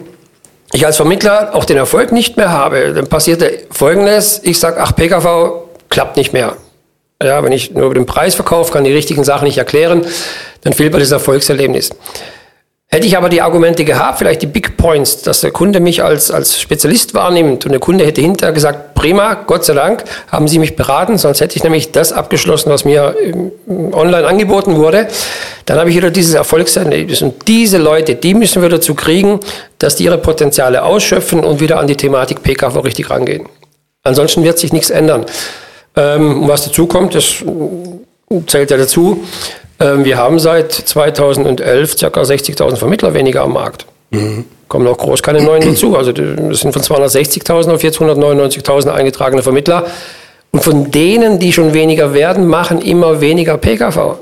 ich 0.72 0.84
als 0.84 0.96
Vermittler 0.96 1.54
auch 1.54 1.64
den 1.64 1.76
Erfolg 1.76 2.10
nicht 2.10 2.36
mehr 2.36 2.50
habe, 2.50 2.92
dann 2.92 3.06
passiert 3.06 3.44
Folgendes. 3.70 4.40
Ich 4.42 4.58
sage, 4.58 4.78
ach, 4.80 4.96
PKV 4.96 5.68
klappt 5.88 6.16
nicht 6.16 6.32
mehr. 6.32 6.56
Ja, 7.22 7.44
wenn 7.44 7.52
ich 7.52 7.70
nur 7.70 7.84
über 7.84 7.94
den 7.94 8.06
Preis 8.06 8.34
verkaufe, 8.34 8.72
kann 8.72 8.82
die 8.82 8.92
richtigen 8.92 9.22
Sachen 9.22 9.44
nicht 9.44 9.58
erklären, 9.58 10.04
dann 10.62 10.72
fehlt 10.72 10.92
mir 10.92 10.98
das 10.98 11.12
Erfolgserlebnis. 11.12 11.90
Hätte 12.94 13.06
ich 13.06 13.16
aber 13.16 13.30
die 13.30 13.40
Argumente 13.40 13.86
gehabt, 13.86 14.18
vielleicht 14.18 14.42
die 14.42 14.46
Big 14.46 14.76
Points, 14.76 15.22
dass 15.22 15.40
der 15.40 15.50
Kunde 15.50 15.80
mich 15.80 16.04
als, 16.04 16.30
als 16.30 16.60
Spezialist 16.60 17.14
wahrnimmt 17.14 17.64
und 17.64 17.72
der 17.72 17.80
Kunde 17.80 18.04
hätte 18.04 18.20
hinterher 18.20 18.52
gesagt, 18.52 18.92
prima, 18.92 19.32
Gott 19.32 19.64
sei 19.64 19.72
Dank, 19.72 20.04
haben 20.28 20.46
Sie 20.46 20.58
mich 20.58 20.76
beraten, 20.76 21.16
sonst 21.16 21.40
hätte 21.40 21.56
ich 21.56 21.62
nämlich 21.62 21.92
das 21.92 22.12
abgeschlossen, 22.12 22.68
was 22.68 22.84
mir 22.84 23.16
online 23.92 24.26
angeboten 24.26 24.76
wurde, 24.76 25.08
dann 25.64 25.78
habe 25.78 25.88
ich 25.88 25.96
wieder 25.96 26.10
dieses 26.10 26.34
Erfolgserlebnis. 26.34 27.22
Und 27.22 27.48
diese 27.48 27.78
Leute, 27.78 28.14
die 28.14 28.34
müssen 28.34 28.60
wir 28.60 28.68
dazu 28.68 28.94
kriegen, 28.94 29.40
dass 29.78 29.96
die 29.96 30.04
ihre 30.04 30.18
Potenziale 30.18 30.84
ausschöpfen 30.84 31.40
und 31.40 31.60
wieder 31.60 31.78
an 31.78 31.86
die 31.86 31.96
Thematik 31.96 32.42
PKV 32.42 32.76
richtig 32.84 33.08
rangehen. 33.08 33.48
Ansonsten 34.02 34.44
wird 34.44 34.58
sich 34.58 34.74
nichts 34.74 34.90
ändern. 34.90 35.24
Ähm, 35.96 36.46
was 36.46 36.66
dazu 36.66 36.86
kommt, 36.86 37.14
das 37.14 37.36
zählt 38.46 38.70
ja 38.70 38.76
dazu, 38.76 39.24
ähm, 39.24 39.28
wir 40.04 40.16
haben 40.16 40.38
seit 40.38 40.72
2011 40.72 41.96
ca. 41.96 42.06
60.000 42.06 42.76
Vermittler 42.76 43.14
weniger 43.14 43.42
am 43.42 43.52
Markt. 43.52 43.86
Mhm. 44.10 44.44
Kommen 44.68 44.84
noch 44.84 44.96
groß 44.96 45.22
keine 45.22 45.42
neuen 45.42 45.62
dazu. 45.62 45.96
Also 45.96 46.12
das 46.12 46.60
sind 46.60 46.72
von 46.72 46.82
260.000 46.82 47.72
auf 47.72 47.82
jetzt 47.82 47.98
199.000 47.98 48.90
eingetragene 48.90 49.42
Vermittler. 49.42 49.84
Und 50.50 50.62
von 50.62 50.90
denen, 50.90 51.38
die 51.38 51.52
schon 51.52 51.74
weniger 51.74 52.14
werden, 52.14 52.46
machen 52.46 52.80
immer 52.80 53.20
weniger 53.20 53.56
PKV. 53.56 54.18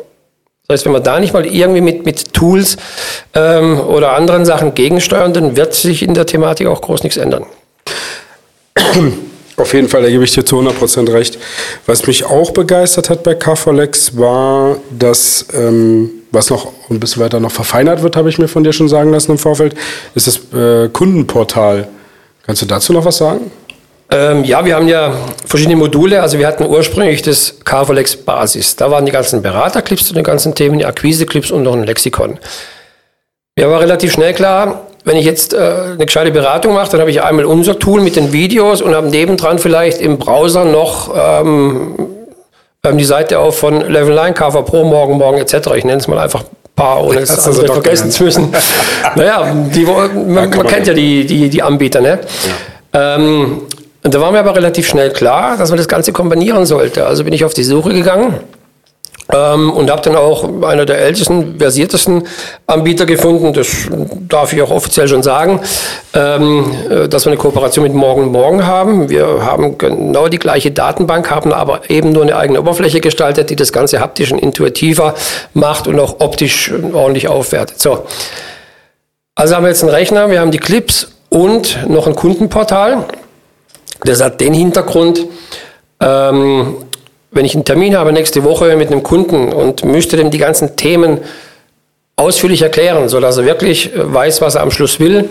Das 0.66 0.74
heißt, 0.74 0.86
wenn 0.86 0.92
wir 0.92 1.00
da 1.00 1.18
nicht 1.18 1.32
mal 1.32 1.44
irgendwie 1.44 1.80
mit, 1.80 2.04
mit 2.04 2.32
Tools 2.32 2.76
ähm, 3.34 3.80
oder 3.80 4.12
anderen 4.12 4.44
Sachen 4.44 4.74
gegensteuern, 4.74 5.32
dann 5.32 5.56
wird 5.56 5.74
sich 5.74 6.02
in 6.02 6.14
der 6.14 6.26
Thematik 6.26 6.68
auch 6.68 6.80
groß 6.80 7.02
nichts 7.02 7.16
ändern. 7.16 7.44
Auf 9.60 9.74
jeden 9.74 9.88
Fall, 9.88 10.02
da 10.02 10.08
gebe 10.08 10.24
ich 10.24 10.32
dir 10.32 10.44
zu 10.44 10.58
100% 10.58 11.12
recht. 11.12 11.38
Was 11.86 12.06
mich 12.06 12.24
auch 12.24 12.50
begeistert 12.52 13.10
hat 13.10 13.22
bei 13.22 13.34
KVLex 13.34 14.16
war, 14.16 14.78
dass, 14.90 15.46
ähm, 15.52 16.10
was 16.30 16.48
noch 16.48 16.72
ein 16.88 16.98
bisschen 16.98 17.22
weiter 17.22 17.40
noch 17.40 17.52
verfeinert 17.52 18.02
wird, 18.02 18.16
habe 18.16 18.30
ich 18.30 18.38
mir 18.38 18.48
von 18.48 18.64
dir 18.64 18.72
schon 18.72 18.88
sagen 18.88 19.12
lassen 19.12 19.32
im 19.32 19.38
Vorfeld, 19.38 19.74
ist 20.14 20.26
das 20.26 20.40
äh, 20.58 20.88
Kundenportal. 20.88 21.88
Kannst 22.46 22.62
du 22.62 22.66
dazu 22.66 22.94
noch 22.94 23.04
was 23.04 23.18
sagen? 23.18 23.50
Ähm, 24.10 24.44
ja, 24.44 24.64
wir 24.64 24.74
haben 24.74 24.88
ja 24.88 25.14
verschiedene 25.44 25.76
Module. 25.76 26.22
Also 26.22 26.38
wir 26.38 26.46
hatten 26.46 26.64
ursprünglich 26.64 27.22
das 27.22 27.56
KVLex 27.64 28.16
Basis. 28.16 28.76
Da 28.76 28.90
waren 28.90 29.04
die 29.04 29.12
ganzen 29.12 29.42
Beraterclips 29.42 30.06
zu 30.06 30.14
den 30.14 30.24
ganzen 30.24 30.54
Themen, 30.54 30.78
die 30.78 30.86
Akquise-Clips 30.86 31.50
und 31.50 31.62
noch 31.62 31.74
ein 31.74 31.84
Lexikon. 31.84 32.38
Mir 33.56 33.68
war 33.68 33.80
relativ 33.80 34.12
schnell 34.12 34.32
klar, 34.32 34.86
wenn 35.04 35.16
ich 35.16 35.24
jetzt 35.24 35.54
äh, 35.54 35.58
eine 35.94 36.06
gescheite 36.06 36.30
Beratung 36.30 36.74
mache, 36.74 36.90
dann 36.90 37.00
habe 37.00 37.10
ich 37.10 37.22
einmal 37.22 37.44
unser 37.44 37.78
Tool 37.78 38.00
mit 38.00 38.16
den 38.16 38.32
Videos 38.32 38.82
und 38.82 38.94
habe 38.94 39.08
nebendran 39.08 39.58
vielleicht 39.58 40.00
im 40.00 40.18
Browser 40.18 40.64
noch 40.64 41.14
ähm, 41.14 41.94
ähm 42.84 42.98
die 42.98 43.04
Seite 43.04 43.38
auf 43.38 43.58
von 43.58 43.80
Level 43.80 44.14
9, 44.14 44.34
KV 44.34 44.62
Pro, 44.62 44.84
Morgen, 44.84 45.16
Morgen 45.16 45.38
etc. 45.38 45.70
Ich 45.76 45.84
nenne 45.84 45.98
es 45.98 46.08
mal 46.08 46.18
einfach 46.18 46.44
paar, 46.76 47.04
ohne 47.04 47.20
es 47.20 47.46
andere 47.46 47.66
vergessen 47.66 48.10
zu 48.10 48.24
müssen. 48.24 48.52
naja, 49.16 49.54
die, 49.74 49.84
man, 49.84 50.32
man, 50.32 50.50
man 50.50 50.66
kennt 50.66 50.86
ja 50.86 50.94
die, 50.94 51.26
die, 51.26 51.48
die 51.48 51.62
Anbieter. 51.62 52.00
Ne? 52.00 52.20
Ja. 52.94 53.16
Ähm, 53.16 53.62
und 54.02 54.14
da 54.14 54.20
war 54.20 54.32
mir 54.32 54.38
aber 54.38 54.56
relativ 54.56 54.88
schnell 54.88 55.10
klar, 55.10 55.58
dass 55.58 55.68
man 55.68 55.76
das 55.76 55.88
Ganze 55.88 56.12
kombinieren 56.12 56.64
sollte. 56.64 57.06
Also 57.06 57.24
bin 57.24 57.34
ich 57.34 57.44
auf 57.44 57.52
die 57.52 57.64
Suche 57.64 57.92
gegangen 57.92 58.34
ähm, 59.34 59.70
und 59.70 59.90
habe 59.90 60.02
dann 60.02 60.16
auch 60.16 60.44
einer 60.62 60.84
der 60.86 60.98
ältesten, 60.98 61.58
versiertesten 61.58 62.24
Anbieter 62.66 63.06
gefunden, 63.06 63.52
das 63.52 63.88
darf 64.28 64.52
ich 64.52 64.62
auch 64.62 64.70
offiziell 64.70 65.08
schon 65.08 65.22
sagen, 65.22 65.60
ähm, 66.14 66.70
äh, 66.88 67.08
dass 67.08 67.24
wir 67.24 67.32
eine 67.32 67.40
Kooperation 67.40 67.84
mit 67.84 67.94
Morgen 67.94 68.32
Morgen 68.32 68.66
haben. 68.66 69.08
Wir 69.08 69.44
haben 69.44 69.78
genau 69.78 70.28
die 70.28 70.38
gleiche 70.38 70.70
Datenbank, 70.70 71.30
haben 71.30 71.52
aber 71.52 71.88
eben 71.88 72.12
nur 72.12 72.22
eine 72.22 72.36
eigene 72.36 72.60
Oberfläche 72.60 73.00
gestaltet, 73.00 73.50
die 73.50 73.56
das 73.56 73.72
Ganze 73.72 74.00
haptisch 74.00 74.32
und 74.32 74.38
intuitiver 74.38 75.14
macht 75.54 75.86
und 75.86 75.98
auch 76.00 76.16
optisch 76.20 76.72
ordentlich 76.92 77.28
aufwertet. 77.28 77.80
So. 77.80 78.04
Also 79.34 79.54
haben 79.54 79.64
wir 79.64 79.68
jetzt 79.68 79.82
einen 79.82 79.92
Rechner, 79.92 80.30
wir 80.30 80.40
haben 80.40 80.50
die 80.50 80.58
Clips 80.58 81.12
und 81.30 81.88
noch 81.88 82.06
ein 82.06 82.14
Kundenportal. 82.14 83.06
Das 84.02 84.22
hat 84.22 84.40
den 84.40 84.54
Hintergrund, 84.54 85.26
ähm, 86.00 86.76
wenn 87.32 87.44
ich 87.44 87.54
einen 87.54 87.64
Termin 87.64 87.96
habe 87.96 88.12
nächste 88.12 88.44
Woche 88.44 88.76
mit 88.76 88.90
einem 88.90 89.02
Kunden 89.02 89.52
und 89.52 89.84
müsste 89.84 90.16
dem 90.16 90.30
die 90.30 90.38
ganzen 90.38 90.76
Themen 90.76 91.20
ausführlich 92.16 92.60
erklären, 92.62 93.08
sodass 93.08 93.38
er 93.38 93.46
wirklich 93.46 93.94
äh, 93.94 94.14
weiß, 94.14 94.40
was 94.42 94.54
er 94.54 94.62
am 94.62 94.70
Schluss 94.70 95.00
will, 95.00 95.28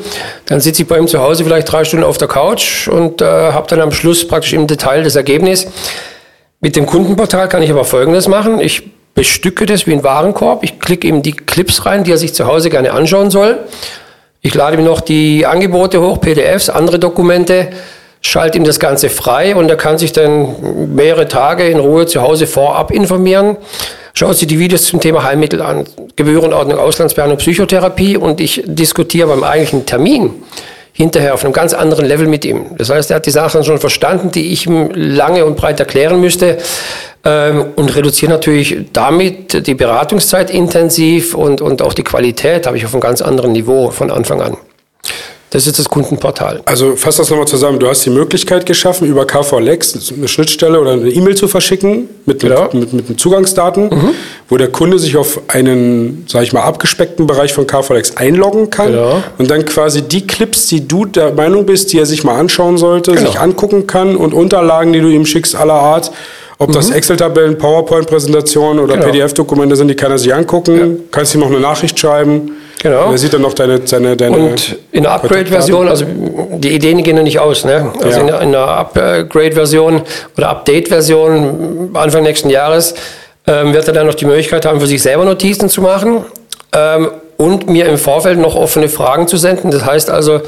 dann 0.48 0.60
sitze 0.60 0.82
ich 0.82 0.88
bei 0.88 0.98
ihm 0.98 1.08
zu 1.08 1.20
Hause 1.20 1.44
vielleicht 1.44 1.72
drei 1.72 1.84
Stunden 1.84 2.04
auf 2.04 2.18
der 2.18 2.28
Couch 2.28 2.88
und 2.88 3.22
äh, 3.22 3.26
habe 3.26 3.68
dann 3.68 3.82
am 3.82 3.92
Schluss 3.92 4.28
praktisch 4.28 4.54
im 4.54 4.66
Detail 4.66 5.04
das 5.04 5.16
Ergebnis. 5.16 5.68
Mit 6.62 6.76
dem 6.76 6.86
Kundenportal 6.86 7.48
kann 7.48 7.62
ich 7.62 7.70
aber 7.70 7.86
Folgendes 7.86 8.28
machen. 8.28 8.60
Ich 8.60 8.90
bestücke 9.14 9.66
das 9.66 9.86
wie 9.86 9.94
ein 9.94 10.04
Warenkorb. 10.04 10.64
Ich 10.64 10.80
klicke 10.80 11.08
ihm 11.08 11.22
die 11.22 11.34
Clips 11.34 11.86
rein, 11.86 12.04
die 12.04 12.12
er 12.12 12.18
sich 12.18 12.34
zu 12.34 12.48
Hause 12.48 12.70
gerne 12.70 12.92
anschauen 12.92 13.30
soll. 13.30 13.60
Ich 14.42 14.54
lade 14.56 14.78
ihm 14.78 14.84
noch 14.84 15.02
die 15.02 15.46
Angebote 15.46 16.02
hoch, 16.02 16.20
PDFs, 16.20 16.70
andere 16.70 16.98
Dokumente 16.98 17.70
schalte 18.22 18.58
ihm 18.58 18.64
das 18.64 18.80
Ganze 18.80 19.10
frei 19.10 19.56
und 19.56 19.70
er 19.70 19.78
kann 19.78 19.98
sich 19.98 20.12
dann 20.12 20.94
mehrere 20.96 21.28
Tage 21.28 21.68
in 21.68 21.80
Ruhe 21.80 22.06
zu 22.06 22.22
Hause 22.22 22.48
vorab 22.48 22.92
informieren. 22.92 23.58
Schaut 24.14 24.36
sich 24.38 24.48
die 24.48 24.60
Videos 24.60 24.86
zum 24.86 25.00
Thema 25.00 25.24
Heilmittel 25.24 25.62
an, 25.62 25.86
Gebührenordnung, 26.16 26.78
Auslandsbehandlung, 26.78 27.38
Psychotherapie 27.38 28.18
und 28.18 28.42
ich 28.42 28.64
diskutiere 28.66 29.28
beim 29.28 29.44
eigentlichen 29.44 29.86
Termin 29.86 30.44
hinterher 30.92 31.34
auf 31.34 31.46
einem 31.46 31.54
ganz 31.54 31.74
anderen 31.74 32.06
Level 32.06 32.28
mit 32.28 32.44
ihm. 32.44 32.76
Das 32.78 32.90
heißt, 32.90 33.10
er 33.12 33.18
hat 33.18 33.26
die 33.26 33.32
Sachen 33.32 33.64
schon 33.64 33.80
verstanden, 33.80 34.32
die 34.32 34.52
ich 34.52 34.66
ihm 34.66 34.90
lange 34.94 35.46
und 35.46 35.56
breit 35.56 35.80
erklären 35.80 36.20
müsste 36.20 36.58
ähm, 37.24 37.68
und 37.78 37.96
reduziere 37.96 38.34
natürlich 38.34 38.76
damit 38.92 39.66
die 39.66 39.76
Beratungszeit 39.76 40.50
intensiv 40.50 41.36
und, 41.36 41.62
und 41.62 41.82
auch 41.82 41.94
die 41.94 42.04
Qualität 42.04 42.68
habe 42.68 42.76
ich 42.76 42.86
auf 42.86 42.94
einem 42.94 43.00
ganz 43.00 43.22
anderen 43.22 43.54
Niveau 43.54 43.92
von 43.92 44.12
Anfang 44.12 44.42
an. 44.42 44.58
Das 45.52 45.66
ist 45.66 45.80
das 45.80 45.90
Kundenportal. 45.90 46.62
Also 46.66 46.96
fass 46.96 47.18
das 47.18 47.30
nochmal 47.32 47.48
zusammen. 47.48 47.80
Du 47.80 47.88
hast 47.88 48.06
die 48.06 48.12
Möglichkeit 48.12 48.68
geschaffen, 48.68 49.08
über 49.08 49.26
KVLex 49.26 50.14
eine 50.16 50.28
Schnittstelle 50.28 50.80
oder 50.80 50.92
eine 50.92 51.10
E-Mail 51.10 51.36
zu 51.36 51.48
verschicken 51.48 52.08
mit, 52.26 52.42
genau. 52.42 52.70
mit, 52.72 52.94
mit, 52.94 53.10
mit, 53.10 53.20
Zugangsdaten, 53.20 53.90
mhm. 53.90 54.10
wo 54.48 54.58
der 54.58 54.68
Kunde 54.68 55.00
sich 55.00 55.18
auf 55.18 55.42
einen, 55.48 56.26
sage 56.28 56.46
ich 56.46 56.54
mal, 56.54 56.62
abgespeckten 56.62 57.26
Bereich 57.26 57.54
von 57.54 57.66
KVLex 57.66 58.18
einloggen 58.18 58.70
kann 58.70 58.92
genau. 58.92 59.24
und 59.40 59.50
dann 59.50 59.66
quasi 59.66 60.04
die 60.04 60.28
Clips, 60.28 60.68
die 60.68 60.88
du 60.88 61.06
der 61.06 61.34
Meinung 61.34 61.66
bist, 61.66 61.94
die 61.94 61.98
er 61.98 62.06
sich 62.06 62.24
mal 62.24 62.40
anschauen 62.40 62.78
sollte, 62.78 63.14
genau. 63.14 63.26
sich 63.26 63.40
angucken 63.40 63.88
kann 63.88 64.16
und 64.16 64.36
Unterlagen, 64.36 64.94
die 64.94 65.02
du 65.02 65.08
ihm 65.08 65.26
schickst, 65.26 65.56
aller 65.56 65.74
Art, 65.74 66.12
ob 66.60 66.70
mhm. 66.70 66.74
das 66.74 66.92
Excel-Tabellen, 66.92 67.58
PowerPoint-Präsentationen 67.58 68.84
oder 68.84 68.96
genau. 68.96 69.08
PDF-Dokumente 69.08 69.76
sind, 69.76 69.88
die 69.88 69.96
kann 69.96 70.12
er 70.12 70.20
sich 70.20 70.34
angucken. 70.34 70.78
Ja. 70.78 71.04
Kannst 71.10 71.34
ihm 71.34 71.40
noch 71.40 71.48
eine 71.48 71.60
Nachricht 71.60 71.98
schreiben. 71.98 72.52
Genau. 72.82 73.08
Und 73.08 73.12
er 73.12 73.18
sieht 73.18 73.34
dann 73.34 73.42
noch 73.42 73.54
deine, 73.54 73.80
deine, 73.80 74.16
deine 74.16 74.36
Und 74.36 74.78
in 74.92 75.04
der 75.04 75.12
Upgrade-Version, 75.12 75.88
also 75.90 76.06
die 76.06 76.74
Ideen 76.74 77.04
gehen 77.04 77.18
ja 77.18 77.24
nicht 77.24 77.40
aus. 77.40 77.66
Ne? 77.66 77.92
Also 78.02 78.22
ja. 78.22 78.38
in, 78.40 78.52
der, 78.52 78.68
Upgrade-Version 78.68 80.02
oder 80.38 80.50
Update-Version 80.50 81.92
Anfang 81.94 82.24
nächsten 82.24 82.50
Jahres 82.50 82.96
ähm, 83.46 83.74
wird 83.74 83.88
er 83.88 83.94
dann 83.94 84.08
noch 84.08 84.16
die 84.16 84.26
Möglichkeit 84.26 84.66
haben, 84.66 84.80
für 84.80 84.88
sich 84.88 85.02
selber 85.02 85.26
Notizen 85.26 85.70
zu 85.70 85.82
machen. 85.82 86.24
Ähm, 86.74 87.12
und 87.36 87.70
mir 87.70 87.86
im 87.86 87.98
Vorfeld 87.98 88.38
noch 88.38 88.56
offene 88.56 88.90
Fragen 88.90 89.28
zu 89.28 89.38
senden. 89.38 89.72
Das 89.72 89.86
heißt 89.86 90.10
also, 90.10 90.42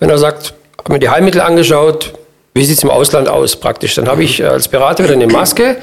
wenn 0.00 0.10
er 0.10 0.18
sagt, 0.18 0.54
habe 0.78 0.94
mir 0.94 0.98
die 0.98 1.08
Heilmittel 1.08 1.40
angeschaut, 1.40 2.12
wie 2.54 2.64
sieht 2.64 2.78
es 2.78 2.82
im 2.82 2.90
Ausland 2.90 3.28
aus 3.28 3.56
praktisch? 3.56 3.94
Dann 3.94 4.08
habe 4.08 4.24
ich 4.24 4.40
äh, 4.40 4.46
als 4.46 4.68
Berater 4.68 5.04
wieder 5.04 5.14
eine 5.14 5.28
Maske, 5.28 5.76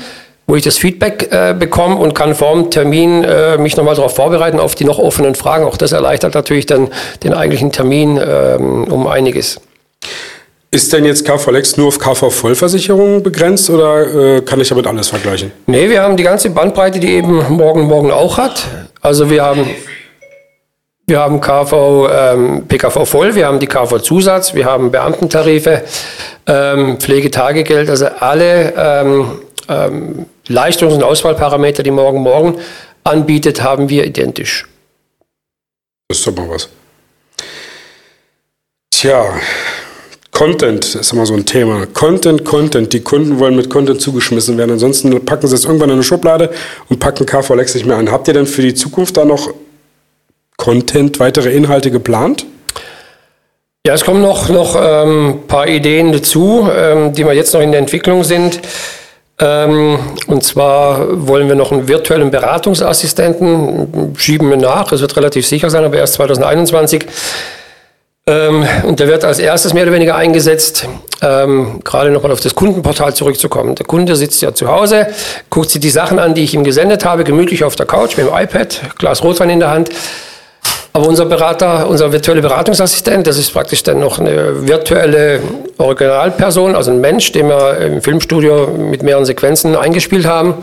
wo 0.49 0.55
ich 0.55 0.63
das 0.63 0.79
Feedback 0.79 1.29
äh, 1.31 1.53
bekomme 1.53 1.95
und 1.97 2.15
kann 2.15 2.33
vor 2.33 2.55
dem 2.55 2.71
Termin 2.71 3.23
äh, 3.23 3.59
mich 3.59 3.77
nochmal 3.77 3.93
darauf 3.93 4.15
vorbereiten, 4.15 4.59
auf 4.59 4.73
die 4.73 4.83
noch 4.83 4.97
offenen 4.97 5.35
Fragen. 5.35 5.63
Auch 5.63 5.77
das 5.77 5.91
erleichtert 5.91 6.33
natürlich 6.33 6.65
dann 6.65 6.89
den 7.23 7.35
eigentlichen 7.35 7.71
Termin 7.71 8.19
ähm, 8.19 8.85
um 8.85 9.05
einiges. 9.05 9.61
Ist 10.71 10.91
denn 10.91 11.05
jetzt 11.05 11.23
KVLex 11.23 11.77
nur 11.77 11.89
auf 11.89 11.99
KV-Vollversicherungen 11.99 13.21
begrenzt 13.21 13.69
oder 13.69 14.37
äh, 14.37 14.41
kann 14.41 14.59
ich 14.59 14.69
damit 14.69 14.87
alles 14.87 15.09
vergleichen? 15.09 15.51
Nee, 15.67 15.87
wir 15.87 16.01
haben 16.01 16.17
die 16.17 16.23
ganze 16.23 16.49
Bandbreite, 16.49 16.99
die 16.99 17.11
eben 17.11 17.43
morgen 17.49 17.83
morgen 17.83 18.09
auch 18.09 18.39
hat. 18.39 18.65
Also 19.01 19.29
wir 19.29 19.43
haben 19.43 19.67
wir 21.05 21.19
haben 21.19 21.41
KV, 21.41 22.09
ähm, 22.11 22.63
PKV 22.67 23.05
voll, 23.05 23.35
wir 23.35 23.45
haben 23.45 23.59
die 23.59 23.67
KV 23.67 23.99
Zusatz, 23.99 24.55
wir 24.55 24.65
haben 24.65 24.89
Beamtentarife, 24.89 25.83
ähm, 26.47 26.97
Pflegetagegeld, 26.99 27.89
also 27.89 28.07
alle 28.19 28.73
ähm, 28.75 29.31
ähm, 29.69 30.25
Leistungs- 30.49 30.93
und 30.93 31.03
Auswahlparameter, 31.03 31.83
die 31.83 31.91
Morgen 31.91 32.21
Morgen 32.21 32.59
anbietet, 33.03 33.63
haben 33.63 33.87
wir 33.87 34.05
identisch. 34.05 34.67
Das 36.09 36.17
ist 36.17 36.27
doch 36.27 36.35
mal 36.35 36.49
was. 36.49 36.69
Tja, 38.91 39.25
Content 40.31 40.95
ist 40.95 41.13
immer 41.13 41.25
so 41.25 41.35
ein 41.35 41.45
Thema. 41.45 41.85
Content, 41.85 42.43
Content. 42.45 42.91
Die 42.93 43.01
Kunden 43.01 43.39
wollen 43.39 43.55
mit 43.55 43.69
Content 43.69 44.01
zugeschmissen 44.01 44.57
werden. 44.57 44.71
Ansonsten 44.71 45.23
packen 45.25 45.47
sie 45.47 45.55
es 45.55 45.65
irgendwann 45.65 45.89
in 45.89 45.95
eine 45.95 46.03
Schublade 46.03 46.49
und 46.89 46.99
packen 46.99 47.25
KVLX 47.25 47.75
nicht 47.75 47.85
mehr 47.85 47.97
an. 47.97 48.11
Habt 48.11 48.27
ihr 48.27 48.33
denn 48.33 48.47
für 48.47 48.61
die 48.61 48.73
Zukunft 48.73 49.17
da 49.17 49.25
noch 49.25 49.53
Content, 50.57 51.19
weitere 51.19 51.51
Inhalte 51.51 51.91
geplant? 51.91 52.45
Ja, 53.85 53.93
es 53.93 54.03
kommen 54.03 54.21
noch, 54.21 54.49
noch 54.49 54.75
ein 54.75 55.07
ähm, 55.07 55.39
paar 55.47 55.67
Ideen 55.67 56.11
dazu, 56.11 56.69
ähm, 56.75 57.13
die 57.13 57.25
wir 57.25 57.33
jetzt 57.33 57.53
noch 57.53 57.61
in 57.61 57.71
der 57.71 57.79
Entwicklung 57.79 58.23
sind. 58.23 58.59
Ähm, 59.41 59.98
und 60.27 60.43
zwar 60.43 61.27
wollen 61.27 61.48
wir 61.48 61.55
noch 61.55 61.72
einen 61.72 61.88
virtuellen 61.88 62.29
Beratungsassistenten, 62.29 64.13
schieben 64.17 64.50
wir 64.50 64.58
nach, 64.58 64.91
es 64.91 65.00
wird 65.01 65.15
relativ 65.15 65.48
sicher 65.48 65.69
sein, 65.69 65.86
aber 65.86 65.98
erst 65.98 66.15
2021. 66.15 67.05
Ähm, 68.27 68.67
und 68.84 69.00
der 69.00 69.08
wird 69.08 69.24
als 69.24 69.39
erstes 69.39 69.74
mehr 69.74 69.84
oder 69.84 69.93
weniger 69.93 70.15
eingesetzt, 70.15 70.88
ähm, 71.22 71.79
gerade 71.84 72.12
nochmal 72.12 72.31
auf 72.31 72.41
das 72.41 72.53
Kundenportal 72.53 73.13
zurückzukommen. 73.13 73.75
Der 73.75 73.86
Kunde 73.86 74.15
sitzt 74.15 74.41
ja 74.41 74.53
zu 74.53 74.67
Hause, 74.67 75.08
guckt 75.50 75.69
sich 75.69 75.81
die 75.81 75.89
Sachen 75.89 76.19
an, 76.19 76.36
die 76.36 76.43
ich 76.43 76.53
ihm 76.53 76.65
gesendet 76.65 77.05
habe, 77.05 77.24
gemütlich 77.24 77.63
auf 77.63 77.75
der 77.75 77.86
Couch 77.86 78.17
mit 78.17 78.27
dem 78.27 78.34
iPad, 78.36 78.81
Glas 78.98 79.24
Rotwein 79.24 79.50
in 79.50 79.60
der 79.60 79.72
Hand. 79.72 79.89
Aber 80.91 81.08
unser 81.08 81.25
Berater, 81.25 81.88
unser 81.88 82.12
virtuelle 82.12 82.41
Beratungsassistent, 82.41 83.27
das 83.27 83.38
ist 83.38 83.53
praktisch 83.53 83.84
dann 83.84 84.00
noch 84.00 84.19
eine 84.19 84.67
virtuelle 84.67 85.39
Originalperson, 85.77 86.75
also 86.75 86.91
ein 86.91 87.00
Mensch, 87.00 87.31
den 87.31 87.48
wir 87.48 87.77
im 87.77 88.01
Filmstudio 88.01 88.67
mit 88.67 89.03
mehreren 89.03 89.25
Sequenzen 89.25 89.75
eingespielt 89.75 90.25
haben. 90.25 90.55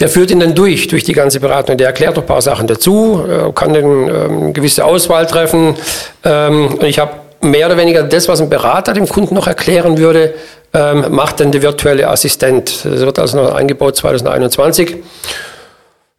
Der 0.00 0.08
führt 0.08 0.30
ihn 0.30 0.40
dann 0.40 0.54
durch, 0.54 0.88
durch 0.88 1.04
die 1.04 1.12
ganze 1.12 1.40
Beratung. 1.40 1.76
Der 1.76 1.88
erklärt 1.88 2.16
noch 2.16 2.22
ein 2.22 2.26
paar 2.26 2.40
Sachen 2.40 2.66
dazu, 2.66 3.22
kann 3.54 3.74
dann 3.74 3.84
ähm, 3.84 4.42
eine 4.44 4.52
gewisse 4.52 4.84
Auswahl 4.86 5.26
treffen. 5.26 5.74
Ähm, 6.24 6.78
ich 6.80 6.98
habe 6.98 7.12
mehr 7.42 7.66
oder 7.66 7.76
weniger 7.76 8.02
das, 8.02 8.26
was 8.26 8.40
ein 8.40 8.48
Berater 8.48 8.94
dem 8.94 9.06
Kunden 9.06 9.34
noch 9.34 9.46
erklären 9.46 9.98
würde, 9.98 10.34
ähm, 10.72 11.04
macht 11.10 11.40
dann 11.40 11.52
der 11.52 11.60
virtuelle 11.60 12.08
Assistent. 12.08 12.84
Das 12.84 13.00
wird 13.00 13.18
also 13.18 13.42
noch 13.42 13.54
eingebaut 13.54 13.96
2021. 13.96 14.96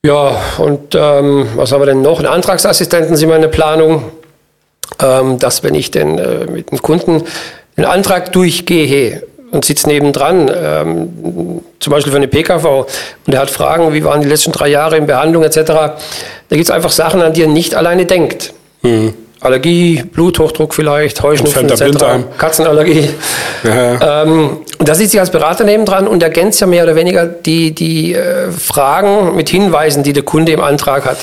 Ja, 0.04 0.42
und 0.58 0.96
ähm, 0.96 1.48
was 1.56 1.72
haben 1.72 1.82
wir 1.82 1.86
denn 1.86 2.02
noch? 2.02 2.20
Ein 2.20 2.26
Antragsassistenten 2.26 3.16
sind 3.16 3.30
der 3.30 3.48
Planung, 3.50 4.04
ähm, 5.00 5.38
dass 5.38 5.64
wenn 5.64 5.76
ich 5.76 5.92
denn 5.92 6.18
äh, 6.18 6.46
mit 6.46 6.72
dem 6.72 6.82
Kunden 6.82 7.24
den 7.78 7.86
Antrag 7.86 8.32
durchgehe, 8.32 9.24
und 9.52 9.66
sitzt 9.66 9.86
nebendran, 9.86 10.50
ähm, 10.56 11.62
zum 11.80 11.92
Beispiel 11.92 12.12
für 12.12 12.18
eine 12.18 12.28
PKV, 12.28 12.88
und 13.28 13.34
er 13.34 13.42
hat 13.42 13.52
Fragen, 13.52 13.94
wie 13.94 14.04
waren 14.04 14.22
die 14.22 14.28
letzten 14.28 14.54
drei 14.54 14.70
Jahre 14.70 14.98
in 14.98 15.06
Behandlung 15.06 15.44
etc. 15.44 15.58
Da 15.66 15.98
gibt 16.50 16.64
es 16.64 16.72
einfach 16.72 16.90
Sachen, 16.90 17.22
an 17.22 17.34
die 17.34 17.44
er 17.44 17.48
nicht 17.48 17.76
alleine 17.76 18.06
denkt. 18.06 18.54
Mhm. 18.82 19.14
Allergie, 19.42 20.04
Bluthochdruck 20.04 20.74
vielleicht, 20.74 21.22
Heuschnupfen 21.24 21.68
etc., 21.68 21.98
Katzenallergie. 22.38 23.10
Ja. 23.64 24.24
Ähm, 24.24 24.58
da 24.78 24.96
sitzt 24.96 25.12
sich 25.12 25.20
als 25.20 25.32
Berater 25.32 25.64
nebendran 25.64 26.08
und 26.08 26.22
ergänzt 26.22 26.62
ja 26.62 26.68
mehr 26.68 26.84
oder 26.84 26.96
weniger 26.96 27.26
die, 27.26 27.74
die 27.74 28.14
äh, 28.14 28.52
Fragen 28.52 29.36
mit 29.36 29.50
Hinweisen, 29.50 30.04
die 30.04 30.14
der 30.14 30.24
Kunde 30.24 30.52
im 30.52 30.62
Antrag 30.62 31.06
hat. 31.06 31.18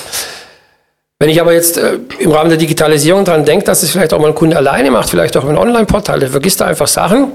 Wenn 1.20 1.30
ich 1.30 1.40
aber 1.40 1.52
jetzt 1.52 1.78
äh, 1.78 1.98
im 2.18 2.32
Rahmen 2.32 2.48
der 2.48 2.58
Digitalisierung 2.58 3.24
daran 3.24 3.44
denke, 3.44 3.64
dass 3.64 3.82
es 3.82 3.90
vielleicht 3.90 4.12
auch 4.12 4.20
mal 4.20 4.28
ein 4.28 4.34
Kunde 4.34 4.56
alleine 4.56 4.90
macht, 4.90 5.10
vielleicht 5.10 5.36
auch 5.36 5.44
ein 5.44 5.56
Online-Portal, 5.56 6.20
der 6.20 6.28
vergisst 6.28 6.60
da 6.60 6.66
einfach 6.66 6.86
Sachen, 6.86 7.32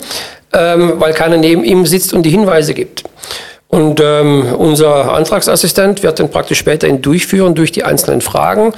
ähm, 0.54 0.94
weil 0.98 1.14
keiner 1.14 1.38
neben 1.38 1.64
ihm 1.64 1.86
sitzt 1.86 2.14
und 2.14 2.24
die 2.24 2.30
Hinweise 2.30 2.74
gibt. 2.74 3.04
Und 3.74 4.00
ähm, 4.02 4.54
unser 4.56 5.12
Antragsassistent 5.16 6.04
wird 6.04 6.20
dann 6.20 6.30
praktisch 6.30 6.60
später 6.60 6.88
ihn 6.88 7.02
durchführen 7.02 7.56
durch 7.56 7.72
die 7.72 7.84
einzelnen 7.84 8.22
Fragen. 8.22 8.72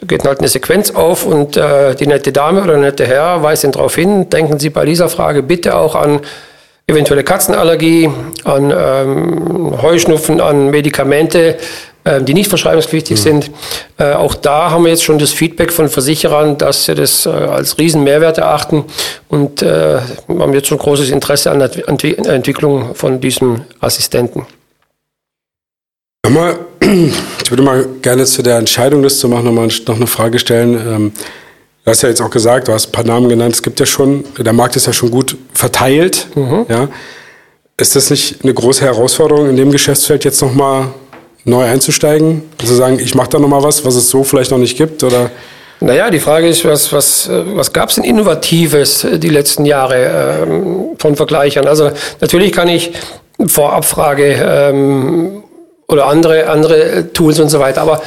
Da 0.00 0.06
geht 0.06 0.24
halt 0.24 0.38
eine 0.38 0.48
Sequenz 0.48 0.92
auf 0.92 1.26
und 1.26 1.58
äh, 1.58 1.94
die 1.94 2.06
nette 2.06 2.32
Dame 2.32 2.62
oder 2.62 2.72
der 2.72 2.80
nette 2.80 3.06
Herr 3.06 3.42
weist 3.42 3.64
ihn 3.64 3.72
darauf 3.72 3.94
hin, 3.94 4.30
denken 4.30 4.58
Sie 4.58 4.70
bei 4.70 4.86
dieser 4.86 5.10
Frage 5.10 5.42
bitte 5.42 5.76
auch 5.76 5.94
an 5.94 6.20
eventuelle 6.86 7.22
Katzenallergie, 7.22 8.08
an 8.44 8.72
ähm, 8.74 9.82
Heuschnupfen, 9.82 10.40
an 10.40 10.70
Medikamente, 10.70 11.56
die 12.22 12.34
nicht 12.34 12.48
verschreibungspflichtig 12.48 13.18
mhm. 13.18 13.22
sind. 13.22 13.50
Äh, 13.98 14.12
auch 14.12 14.34
da 14.34 14.70
haben 14.70 14.84
wir 14.84 14.90
jetzt 14.90 15.04
schon 15.04 15.18
das 15.18 15.32
Feedback 15.32 15.72
von 15.72 15.88
Versicherern, 15.88 16.56
dass 16.56 16.86
sie 16.86 16.94
das 16.94 17.26
äh, 17.26 17.30
als 17.30 17.78
Riesen-Mehrwert 17.78 18.38
erachten 18.38 18.84
und 19.28 19.62
äh, 19.62 19.98
haben 20.28 20.54
jetzt 20.54 20.68
schon 20.68 20.78
großes 20.78 21.10
Interesse 21.10 21.50
an 21.50 21.58
der 21.58 21.88
Entwicklung 21.88 22.94
von 22.94 23.20
diesem 23.20 23.62
Assistenten. 23.80 24.46
Ich 27.42 27.50
würde 27.50 27.62
mal 27.62 27.84
gerne 28.00 28.24
zu 28.24 28.42
der 28.42 28.56
Entscheidung, 28.58 29.02
das 29.02 29.18
zu 29.18 29.28
machen, 29.28 29.52
noch 29.54 29.96
eine 29.96 30.06
Frage 30.06 30.38
stellen. 30.38 30.74
Ähm, 30.74 31.12
du 31.84 31.90
hast 31.90 32.02
ja 32.02 32.08
jetzt 32.08 32.20
auch 32.20 32.30
gesagt, 32.30 32.68
du 32.68 32.72
hast 32.72 32.88
ein 32.88 32.92
paar 32.92 33.04
Namen 33.04 33.28
genannt. 33.28 33.54
Es 33.54 33.62
gibt 33.62 33.80
ja 33.80 33.86
schon, 33.86 34.24
der 34.38 34.52
Markt 34.52 34.76
ist 34.76 34.86
ja 34.86 34.92
schon 34.92 35.10
gut 35.10 35.36
verteilt. 35.52 36.28
Mhm. 36.36 36.66
Ja. 36.68 36.88
Ist 37.76 37.96
das 37.96 38.10
nicht 38.10 38.44
eine 38.44 38.54
große 38.54 38.84
Herausforderung, 38.84 39.48
in 39.48 39.56
dem 39.56 39.72
Geschäftsfeld 39.72 40.24
jetzt 40.24 40.40
nochmal 40.42 40.88
neu 41.44 41.64
einzusteigen? 41.64 42.42
Also 42.60 42.74
sagen, 42.74 42.98
ich 42.98 43.14
mache 43.14 43.30
da 43.30 43.38
nochmal 43.38 43.62
was, 43.62 43.84
was 43.84 43.94
es 43.94 44.08
so 44.08 44.24
vielleicht 44.24 44.50
noch 44.50 44.58
nicht 44.58 44.76
gibt? 44.76 45.02
Oder? 45.02 45.30
Naja, 45.80 46.10
die 46.10 46.20
Frage 46.20 46.46
ist, 46.46 46.64
was, 46.64 46.92
was, 46.92 47.28
was 47.30 47.72
gab 47.72 47.88
es 47.88 47.94
denn 47.94 48.04
Innovatives 48.04 49.06
die 49.14 49.28
letzten 49.30 49.64
Jahre 49.64 50.42
ähm, 50.42 50.90
von 50.98 51.16
Vergleichern? 51.16 51.66
Also 51.66 51.90
natürlich 52.20 52.52
kann 52.52 52.68
ich 52.68 52.92
Vorabfrage 53.46 54.34
ähm, 54.42 55.42
oder 55.88 56.06
andere, 56.06 56.48
andere 56.48 57.12
Tools 57.12 57.40
und 57.40 57.48
so 57.48 57.60
weiter, 57.60 57.80
aber 57.80 58.02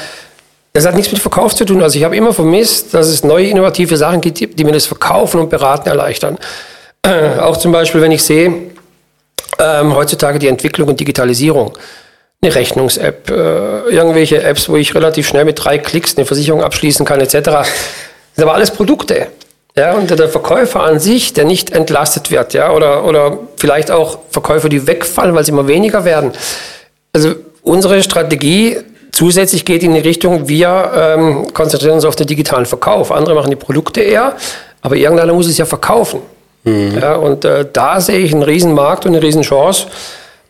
das 0.73 0.85
hat 0.85 0.95
nichts 0.95 1.11
mit 1.11 1.21
Verkauf 1.21 1.55
zu 1.55 1.65
tun. 1.65 1.81
Also 1.81 1.97
ich 1.97 2.03
habe 2.03 2.15
immer 2.15 2.33
vermisst, 2.33 2.93
dass 2.93 3.07
es 3.07 3.23
neue 3.23 3.47
innovative 3.47 3.97
Sachen 3.97 4.21
gibt, 4.21 4.59
die 4.59 4.63
mir 4.63 4.71
das 4.71 4.85
Verkaufen 4.85 5.39
und 5.39 5.49
Beraten 5.49 5.89
erleichtern. 5.89 6.37
Äh, 7.01 7.39
auch 7.39 7.57
zum 7.57 7.71
Beispiel, 7.71 8.01
wenn 8.01 8.11
ich 8.11 8.23
sehe, 8.23 8.53
ähm, 9.59 9.95
heutzutage 9.95 10.39
die 10.39 10.47
Entwicklung 10.47 10.89
und 10.89 10.99
Digitalisierung 10.99 11.77
eine 12.43 12.53
Rechnungs-App, 12.53 13.29
äh, 13.29 13.89
irgendwelche 13.89 14.43
Apps, 14.43 14.69
wo 14.69 14.75
ich 14.75 14.93
relativ 14.95 15.27
schnell 15.27 15.45
mit 15.45 15.63
drei 15.63 15.77
Klicks 15.77 16.17
eine 16.17 16.25
Versicherung 16.25 16.61
abschließen 16.61 17.05
kann, 17.05 17.19
etc. 17.21 17.33
Das 17.43 17.67
sind 18.35 18.43
aber 18.43 18.53
alles 18.53 18.71
Produkte. 18.71 19.27
Ja, 19.75 19.93
und 19.93 20.09
der 20.11 20.29
Verkäufer 20.29 20.83
an 20.83 20.99
sich, 20.99 21.33
der 21.33 21.45
nicht 21.45 21.71
entlastet 21.71 22.29
wird, 22.29 22.53
ja, 22.53 22.71
oder, 22.71 23.05
oder 23.05 23.39
vielleicht 23.57 23.89
auch 23.89 24.19
Verkäufer, 24.29 24.69
die 24.69 24.85
wegfallen, 24.85 25.33
weil 25.33 25.43
sie 25.43 25.51
immer 25.51 25.67
weniger 25.67 26.05
werden. 26.05 26.31
Also 27.11 27.33
unsere 27.63 28.03
Strategie 28.03 28.77
zusätzlich 29.11 29.65
geht 29.65 29.81
in 29.81 29.95
die 29.95 30.01
Richtung, 30.01 30.47
wir 30.47 30.91
ähm, 30.95 31.53
konzentrieren 31.53 31.95
uns 31.95 32.05
auf 32.05 32.15
den 32.15 32.27
digitalen 32.27 32.67
Verkauf. 32.67 33.11
Andere 33.11 33.33
machen 33.33 33.49
die 33.49 33.55
Produkte 33.55 34.01
eher, 34.01 34.35
aber 34.81 34.95
irgendeiner 34.95 35.33
muss 35.33 35.47
es 35.47 35.57
ja 35.57 35.65
verkaufen. 35.65 36.21
Mhm. 36.65 36.99
Ja, 37.01 37.15
und 37.15 37.43
äh, 37.43 37.65
da 37.71 37.99
sehe 37.99 38.19
ich 38.19 38.31
einen 38.31 38.43
riesen 38.43 38.73
Markt 38.73 39.05
und 39.05 39.15
eine 39.15 39.23
riesen 39.23 39.41
Chance. 39.41 39.87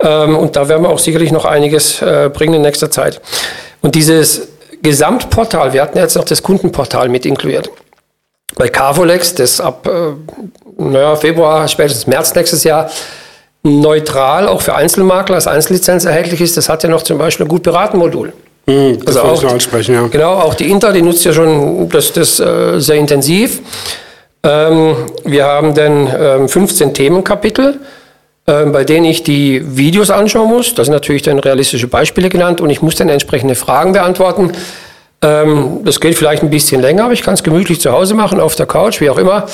Ähm, 0.04 0.38
und 0.38 0.56
da 0.56 0.68
werden 0.68 0.84
wir 0.84 0.89
auch 0.89 1.00
sicherlich 1.00 1.32
noch 1.32 1.46
einiges 1.46 2.02
äh, 2.02 2.30
bringen 2.32 2.56
in 2.56 2.62
nächster 2.62 2.92
Zeit. 2.92 3.22
Und 3.82 3.96
dieses 3.96 4.50
Gesamtportal, 4.82 5.74
wir 5.74 5.82
hatten 5.82 5.98
jetzt 5.98 6.16
noch 6.16 6.26
das 6.26 6.44
Kundenportal 6.44 7.08
mit 7.10 7.26
inkludiert. 7.26 7.70
Bei 8.56 8.68
Carvolex, 8.68 9.34
das 9.36 9.62
ab 9.62 9.88
äh, 9.88 10.13
naja, 10.78 11.16
Februar, 11.16 11.68
spätestens 11.68 12.06
März 12.06 12.36
nächstes 12.36 12.63
Jahr 12.63 12.89
neutral 13.63 14.48
auch 14.50 14.62
für 14.62 14.76
Einzelmakler 14.76 15.36
als 15.36 15.48
Einzellizenz 15.48 16.04
erhältlich 16.04 16.42
ist, 16.42 16.58
das 16.58 16.68
hat 16.68 16.84
ja 16.84 16.89
noch 16.89 17.02
zum 17.02 17.18
Beispiel 17.18 17.46
ein 17.46 17.50
gut 17.50 17.63
beraten 17.63 17.98
Modul. 17.98 18.34
Mhm, 18.66 19.00
das 19.06 19.18
also 19.18 19.48
auch, 19.48 19.52
ansprechen, 19.52 19.96
ja. 19.96 20.08
Genau, 20.08 20.34
auch 20.34 20.54
die 20.54 20.70
Inter, 20.70 20.92
die 20.92 21.02
nutzt 21.02 21.24
ja 21.24 21.34
schon 21.34 21.88
das, 21.89 22.12
das 22.12 22.39
äh, 22.39 22.80
sehr 22.80 22.96
intensiv. 22.96 23.62
Ähm, 24.44 24.96
wir 25.24 25.46
haben 25.46 25.74
dann 25.74 26.10
ähm, 26.18 26.50
15 26.50 26.94
Themenkapitel. 26.94 27.80
Ähm, 28.45 28.73
bei 28.73 28.84
denen 28.84 29.06
ich 29.06 29.23
die 29.23 29.62
Videos 29.77 30.10
anschauen 30.10 30.49
muss. 30.49 30.75
Da 30.75 30.84
sind 30.84 30.91
natürlich 30.91 31.21
dann 31.21 31.39
realistische 31.39 31.88
Beispiele 31.88 32.27
genannt 32.27 32.60
und 32.60 32.69
ich 32.69 32.82
muss 32.82 32.95
dann 32.95 33.08
entsprechende 33.08 33.56
Fragen 33.56 33.93
beantworten. 33.93 34.51
Ähm, 35.21 35.79
das 35.86 36.01
geht 36.01 36.15
vielleicht 36.15 36.43
ein 36.43 36.49
bisschen 36.49 36.82
länger, 36.82 37.06
aber 37.06 37.13
ich 37.13 37.21
kann 37.21 37.36
es 37.36 37.43
gemütlich 37.43 37.79
zu 37.79 37.93
Hause 37.93 38.15
machen, 38.15 38.41
auf 38.41 38.56
der 38.56 38.65
Couch, 38.65 38.99
wie 38.99 39.10
auch 39.10 39.17
immer, 39.17 39.45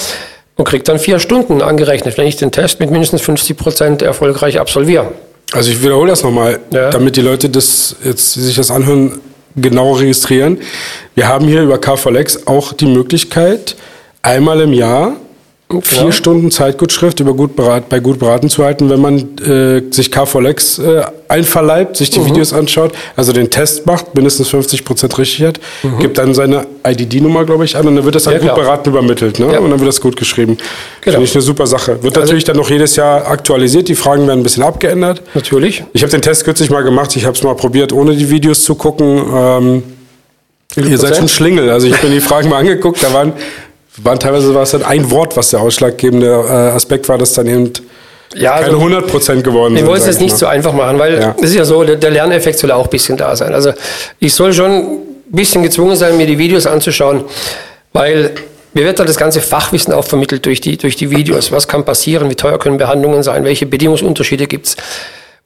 und 0.56 0.66
kriege 0.66 0.84
dann 0.84 0.98
vier 0.98 1.20
Stunden 1.20 1.62
angerechnet, 1.62 2.18
wenn 2.18 2.26
ich 2.26 2.38
den 2.38 2.52
Test 2.52 2.80
mit 2.80 2.90
mindestens 2.90 3.22
50 3.22 3.56
Prozent 3.58 4.02
erfolgreich 4.02 4.60
absolviere. 4.60 5.12
Also 5.54 5.70
ich 5.70 5.84
wiederhole 5.84 6.10
das 6.10 6.24
nochmal, 6.24 6.60
ja. 6.72 6.90
damit 6.90 7.16
die 7.16 7.22
Leute 7.22 7.48
das 7.48 7.96
jetzt 8.04 8.34
sich 8.34 8.56
das 8.56 8.72
anhören, 8.72 9.20
genau 9.56 9.94
registrieren. 9.94 10.58
Wir 11.14 11.28
haben 11.28 11.48
hier 11.48 11.62
über 11.62 11.78
KVLX 11.78 12.48
auch 12.48 12.74
die 12.74 12.88
Möglichkeit, 12.88 13.76
einmal 14.24 14.62
im 14.62 14.74
Jahr 14.74 15.14
vier 15.84 16.06
ja. 16.06 16.12
Stunden 16.12 16.50
Zeitgutschrift 16.50 17.20
über 17.20 17.36
gut 17.36 17.56
berat, 17.56 17.90
bei 17.90 18.00
gut 18.00 18.18
beraten 18.18 18.50
zu 18.50 18.64
halten, 18.64 18.90
wenn 18.90 19.00
man 19.00 19.38
äh, 19.38 19.84
sich 19.92 20.12
KVLX 20.12 20.80
äh, 20.80 21.04
einverleibt, 21.28 21.96
sich 21.96 22.10
die 22.10 22.20
mhm. 22.20 22.26
Videos 22.26 22.54
anschaut, 22.54 22.92
also 23.16 23.34
den 23.34 23.52
Test 23.52 23.86
macht, 23.86 24.16
mindestens 24.16 24.50
50 24.50 24.84
Prozent 24.84 25.16
richtig 25.20 25.46
hat, 25.46 25.60
mhm. 25.84 26.00
gibt 26.00 26.18
dann 26.18 26.34
seine 26.34 26.66
IDD-Nummer, 26.84 27.46
glaube 27.46 27.66
ich, 27.66 27.78
an 27.78 27.88
und 27.88 27.98
dann 27.98 28.04
wird 28.04 28.16
das 28.16 28.26
ja, 28.26 28.32
gut 28.32 28.42
klar. 28.42 28.56
beraten 28.56 28.90
übermittelt 28.90 29.38
ne? 29.38 29.54
Ja. 29.54 29.60
und 29.60 29.70
dann 29.70 29.80
wird 29.80 29.88
das 29.88 30.02
gut 30.02 30.16
geschrieben. 30.16 30.58
Genau. 31.02 31.14
Finde 31.14 31.26
ich 31.26 31.36
eine 31.36 31.44
super 31.44 31.68
Sache. 31.68 32.02
Wird 32.02 32.18
also, 32.18 32.22
natürlich 32.22 32.46
dann 32.46 32.58
noch 32.58 32.72
jedes 32.72 32.96
Jahr 32.96 33.28
aktualisiert, 33.28 33.90
die 33.90 33.96
Fragen 33.96 34.26
werden 34.26 34.40
ein 34.40 34.44
bisschen 34.44 34.64
abgeändert. 34.64 35.22
Natürlich. 35.36 35.84
Ich 35.94 36.02
habe 36.02 36.10
den 36.10 36.24
Test 36.24 36.46
kürzlich 36.46 36.72
mal 36.72 36.82
gemacht, 36.82 37.16
ich 37.16 37.26
habe 37.26 37.38
es 37.38 37.44
mal 37.44 37.56
probiert, 37.56 37.94
ohne 37.94 38.16
die 38.16 38.32
Videos 38.32 38.64
zu 38.64 38.74
gucken. 38.74 39.24
Ähm, 39.36 39.84
Ihr 40.76 40.98
seid 40.98 41.18
schon 41.18 41.28
Schlingel. 41.28 41.70
Also 41.70 41.88
ich 41.88 41.98
bin 41.98 42.12
die 42.12 42.22
Fragen 42.22 42.48
mal 42.48 42.58
angeguckt, 42.58 43.04
da 43.04 43.12
waren 43.12 43.34
waren 43.98 44.20
teilweise 44.20 44.54
war 44.54 44.64
es 44.64 44.72
dann 44.72 44.84
ein 44.84 45.10
Wort, 45.12 45.36
was 45.36 45.50
der 45.50 45.62
ausschlaggebende 45.62 46.28
äh, 46.28 46.76
Aspekt 46.76 47.10
war, 47.10 47.18
das 47.18 47.34
dann 47.34 47.48
eben 47.48 47.74
ja, 48.36 48.54
keine 48.54 48.66
also, 48.66 48.78
100 48.78 49.08
Prozent 49.08 49.44
geworden 49.44 49.76
sind. 49.76 49.84
Wir 49.84 49.90
wollen 49.90 50.02
es 50.02 50.08
jetzt 50.08 50.22
nicht 50.22 50.38
so 50.38 50.46
einfach 50.46 50.74
machen, 50.74 51.00
weil 51.00 51.20
ja. 51.20 51.36
es 51.38 51.50
ist 51.50 51.56
ja 51.56 51.66
so, 51.66 51.84
der, 51.84 51.96
der 51.96 52.12
Lerneffekt 52.12 52.60
soll 52.60 52.72
auch 52.72 52.86
ein 52.86 52.90
bisschen 52.90 53.18
da 53.18 53.36
sein. 53.36 53.54
Also 53.54 53.74
ich 54.20 54.34
soll 54.34 54.54
schon 54.54 54.72
ein 54.72 55.00
bisschen 55.28 55.64
gezwungen 55.64 55.96
sein, 55.96 56.16
mir 56.18 56.28
die 56.28 56.38
Videos 56.38 56.68
anzuschauen, 56.68 57.24
weil 57.92 58.32
mir 58.74 58.86
wird 58.86 59.00
da 59.00 59.04
das 59.04 59.18
ganze 59.18 59.42
Fachwissen 59.42 59.94
auch 59.94 60.06
vermittelt 60.06 60.46
durch 60.46 60.62
die, 60.62 60.78
durch 60.78 60.96
die 60.96 61.10
Videos. 61.10 61.52
Was 61.52 61.68
kann 61.68 61.86
passieren? 61.86 62.30
Wie 62.30 62.36
teuer 62.36 62.60
können 62.60 62.78
Behandlungen 62.78 63.24
sein? 63.24 63.44
Welche 63.44 63.66
Bedingungsunterschiede 63.66 64.46
gibt 64.46 64.68
es? 64.68 64.76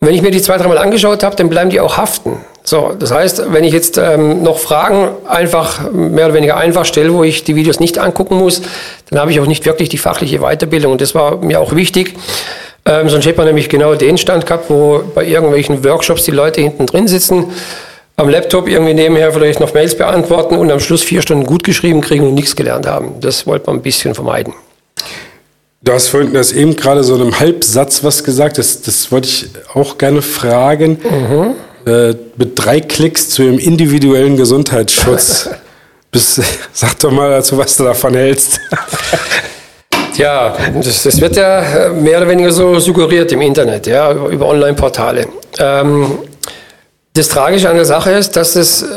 Und 0.01 0.10
wenn 0.10 0.15
ich 0.15 0.21
mir 0.21 0.32
die 0.32 0.41
zwei, 0.41 0.58
dreimal 0.58 0.77
angeschaut 0.77 1.23
habe, 1.23 1.36
dann 1.38 1.49
bleiben 1.49 1.69
die 1.69 1.79
auch 1.79 1.95
haften. 1.95 2.41
So, 2.65 2.93
das 2.97 3.12
heißt, 3.12 3.52
wenn 3.52 3.65
ich 3.65 3.73
jetzt 3.73 3.97
ähm, 3.97 4.41
noch 4.41 4.58
Fragen 4.58 5.10
einfach 5.28 5.91
mehr 5.91 6.26
oder 6.26 6.34
weniger 6.34 6.58
einfach 6.58 6.86
stelle, 6.86 7.13
wo 7.13 7.23
ich 7.23 7.43
die 7.43 7.56
Videos 7.56 7.80
nicht 7.82 7.97
angucken 7.97 8.38
muss, 8.38 8.62
dann 9.10 9.19
habe 9.19 9.32
ich 9.32 9.39
auch 9.41 9.45
nicht 9.45 9.65
wirklich 9.65 9.89
die 9.89 9.97
fachliche 9.97 10.39
Weiterbildung. 10.39 10.93
Und 10.93 11.02
das 11.02 11.13
war 11.13 11.38
mir 11.38 11.60
auch 11.60 11.76
wichtig. 11.76 12.15
Ähm, 12.86 13.10
sonst 13.10 13.26
hätte 13.26 13.38
man 13.38 13.47
nämlich 13.47 13.67
genau 13.69 13.95
den 13.95 14.17
Stand 14.17 14.45
gehabt, 14.45 14.69
wo 14.69 15.04
bei 15.13 15.26
irgendwelchen 15.26 15.84
Workshops 15.84 16.23
die 16.23 16.32
Leute 16.32 16.62
hinten 16.62 16.86
drin 16.86 17.08
sitzen, 17.08 17.47
am 18.15 18.30
Laptop 18.30 18.67
irgendwie 18.67 18.93
nebenher 18.93 19.32
vielleicht 19.34 19.60
noch 19.60 19.73
Mails 19.73 19.97
beantworten 19.97 20.56
und 20.56 20.71
am 20.71 20.80
Schluss 20.80 21.02
vier 21.02 21.21
Stunden 21.21 21.45
gut 21.45 21.63
geschrieben 21.63 22.02
kriegen 22.02 22.28
und 22.28 22.34
nichts 22.34 22.56
gelernt 22.56 22.86
haben. 22.86 23.19
Das 23.19 23.47
wollte 23.47 23.67
man 23.67 23.78
ein 23.78 23.82
bisschen 23.82 24.15
vermeiden. 24.15 24.54
Du 25.82 25.91
hast 25.91 26.10
vorhin 26.10 26.34
das 26.34 26.54
eben 26.54 26.76
gerade 26.76 27.04
so 27.04 27.15
in 27.15 27.21
einem 27.21 27.39
Halbsatz 27.39 28.04
was 28.04 28.23
gesagt, 28.23 28.58
das, 28.58 28.82
das 28.82 29.12
wollte 29.12 29.28
ich 29.28 29.49
auch 29.73 29.97
gerne 29.97 30.21
fragen. 30.21 30.99
Mhm. 31.04 31.56
Äh, 31.86 32.15
mit 32.38 32.52
drei 32.56 32.80
Klicks 32.80 33.30
zu 33.30 33.43
Ihrem 33.43 33.60
individuellen 33.60 34.38
Gesundheitsschutz. 34.38 35.50
Bis, 36.12 36.39
sag 36.72 37.00
doch 37.00 37.12
mal 37.12 37.30
dazu, 37.32 37.58
was 37.58 37.76
du 37.76 37.84
davon 37.84 38.13
hältst. 38.13 38.60
Ja, 40.15 40.56
das, 40.76 41.04
das, 41.04 41.19
wird 41.19 41.36
ja 41.36 41.89
mehr 41.91 42.19
oder 42.19 42.28
weniger 42.28 42.52
so 42.52 42.78
suggeriert 42.80 43.32
im 43.32 43.41
Internet, 43.41 43.88
ja, 43.88 44.12
über 44.12 44.48
Online-Portale. 44.48 45.28
Ähm, 45.58 46.19
das 47.13 47.30
Tragische 47.30 47.69
an 47.69 47.76
der 47.76 47.86
Sache 47.86 48.12
ist, 48.12 48.36
dass 48.36 48.56
es 48.56 48.82
äh, 48.84 48.88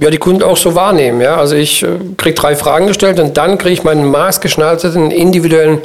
ja 0.00 0.10
die 0.10 0.18
Kunden 0.18 0.42
auch 0.42 0.56
so 0.56 0.74
wahrnehmen. 0.74 1.20
Ja? 1.20 1.36
Also 1.36 1.56
ich 1.56 1.82
äh, 1.82 1.88
kriege 2.16 2.34
drei 2.34 2.56
Fragen 2.56 2.86
gestellt 2.86 3.20
und 3.20 3.36
dann 3.36 3.58
kriege 3.58 3.74
ich 3.74 3.84
meinen 3.84 4.10
maßgeschneiderten 4.10 5.10
individuellen 5.10 5.80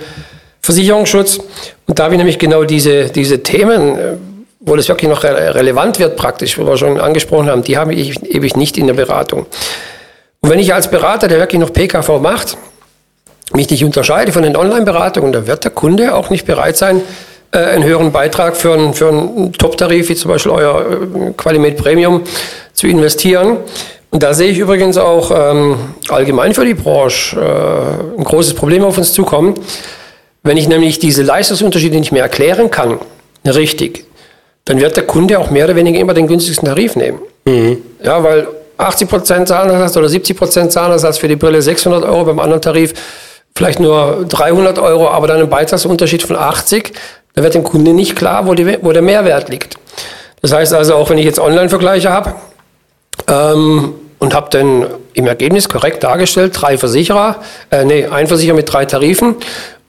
Versicherungsschutz. 0.62 1.40
Und 1.88 2.00
da 2.00 2.06
habe 2.06 2.16
ich 2.16 2.18
nämlich 2.18 2.40
genau 2.40 2.64
diese, 2.64 3.06
diese 3.10 3.44
Themen, 3.44 3.98
äh, 3.98 4.16
wo 4.66 4.76
das 4.76 4.88
wirklich 4.88 5.10
noch 5.10 5.24
re 5.24 5.56
relevant 5.56 6.00
wird 6.00 6.16
praktisch, 6.16 6.58
wo 6.58 6.66
wir 6.66 6.78
schon 6.78 7.00
angesprochen 7.00 7.50
haben, 7.50 7.64
die 7.64 7.78
habe 7.78 7.94
ich 7.94 8.24
ewig 8.24 8.56
nicht 8.56 8.78
in 8.78 8.88
der 8.88 8.94
Beratung. 8.94 9.46
Und 10.42 10.50
wenn 10.50 10.60
ich 10.60 10.74
als 10.74 10.90
Berater, 10.90 11.28
der 11.28 11.40
wirklich 11.40 11.60
noch 11.60 11.72
PKV 11.72 12.20
macht, 12.20 12.58
mich 13.54 13.70
nicht 13.70 13.84
unterscheide 13.84 14.32
von 14.32 14.44
den 14.44 14.56
Online-Beratungen, 14.56 15.32
da 15.32 15.48
wird 15.48 15.64
der 15.66 15.72
Kunde 15.72 16.16
auch 16.16 16.30
nicht 16.30 16.46
bereit 16.46 16.78
sein, 16.78 17.02
äh, 17.52 17.58
einen 17.58 17.84
höheren 17.84 18.12
Beitrag 18.12 18.56
für 18.56 18.74
einen, 18.74 18.94
für 18.94 19.10
einen 19.10 19.54
Top-Tarif, 19.54 20.10
wie 20.10 20.16
zum 20.16 20.32
Beispiel 20.32 20.52
euer 20.52 20.82
äh, 20.82 21.32
Qualimed 21.36 21.78
Premium, 21.78 22.22
zu 22.74 22.88
investieren. 22.88 23.58
Und 24.10 24.24
da 24.24 24.34
sehe 24.34 24.50
ich 24.50 24.60
übrigens 24.60 24.98
auch 24.98 25.32
ähm, 25.34 25.78
allgemein 26.10 26.54
für 26.54 26.66
die 26.66 26.74
Branche 26.74 27.36
äh, 27.36 28.20
ein 28.20 28.24
großes 28.24 28.54
Problem 28.54 28.84
auf 28.84 28.98
uns 28.98 29.12
zukommen. 29.12 29.56
Wenn 30.42 30.58
ich 30.58 30.68
nämlich 30.68 31.00
diese 31.00 31.24
Leistungsunterschiede 31.24 31.98
nicht 31.98 32.12
mehr 32.12 32.24
erklären 32.24 32.70
kann, 32.70 33.00
richtig, 33.46 34.06
dann 34.66 34.80
wird 34.80 34.96
der 34.96 35.06
Kunde 35.06 35.40
auch 35.40 35.50
mehr 35.50 35.66
oder 35.66 35.76
weniger 35.76 36.00
immer 36.00 36.14
den 36.14 36.28
günstigsten 36.28 36.68
Tarif 36.68 36.96
nehmen. 36.96 37.20
Mhm. 37.46 37.78
Ja, 38.02 38.24
weil 38.24 38.48
80% 38.78 39.46
Zahnersatz 39.46 39.98
oder 39.98 40.08
70% 40.08 40.70
Zahnersatz 40.70 41.18
für 41.18 41.28
die 41.28 41.36
Brille 41.36 41.62
600 41.62 42.04
Euro, 42.04 42.26
beim 42.26 42.40
anderen 42.40 42.62
Tarif 42.62 42.94
vielleicht 43.56 43.80
nur 43.80 44.26
300 44.28 44.80
Euro, 44.80 45.10
aber 45.10 45.28
dann 45.28 45.40
ein 45.40 45.50
Beitragsunterschied 45.50 46.24
von 46.24 46.36
80, 46.36 46.94
da 47.36 47.44
wird 47.44 47.54
dem 47.54 47.64
Kunde 47.64 47.94
nicht 47.94 48.16
klar, 48.16 48.48
wo, 48.48 48.54
die, 48.54 48.78
wo 48.82 48.92
der 48.92 49.02
Mehrwert 49.02 49.50
liegt. 49.50 49.78
Das 50.42 50.52
heißt 50.54 50.74
also, 50.74 50.96
auch 50.96 51.10
wenn 51.10 51.18
ich 51.18 51.26
jetzt 51.26 51.40
Online-Vergleiche 51.40 52.10
habe, 52.10 52.36
ähm, 53.28 53.94
und 54.24 54.34
habe 54.34 54.50
dann 54.52 54.86
im 55.14 55.28
Ergebnis 55.28 55.68
korrekt 55.68 56.02
dargestellt, 56.04 56.54
drei 56.60 56.78
Versicherer, 56.78 57.42
äh, 57.72 57.84
nee, 57.84 58.06
ein 58.06 58.28
Versicherer 58.28 58.56
mit 58.56 58.72
drei 58.72 58.86
Tarifen. 58.86 59.36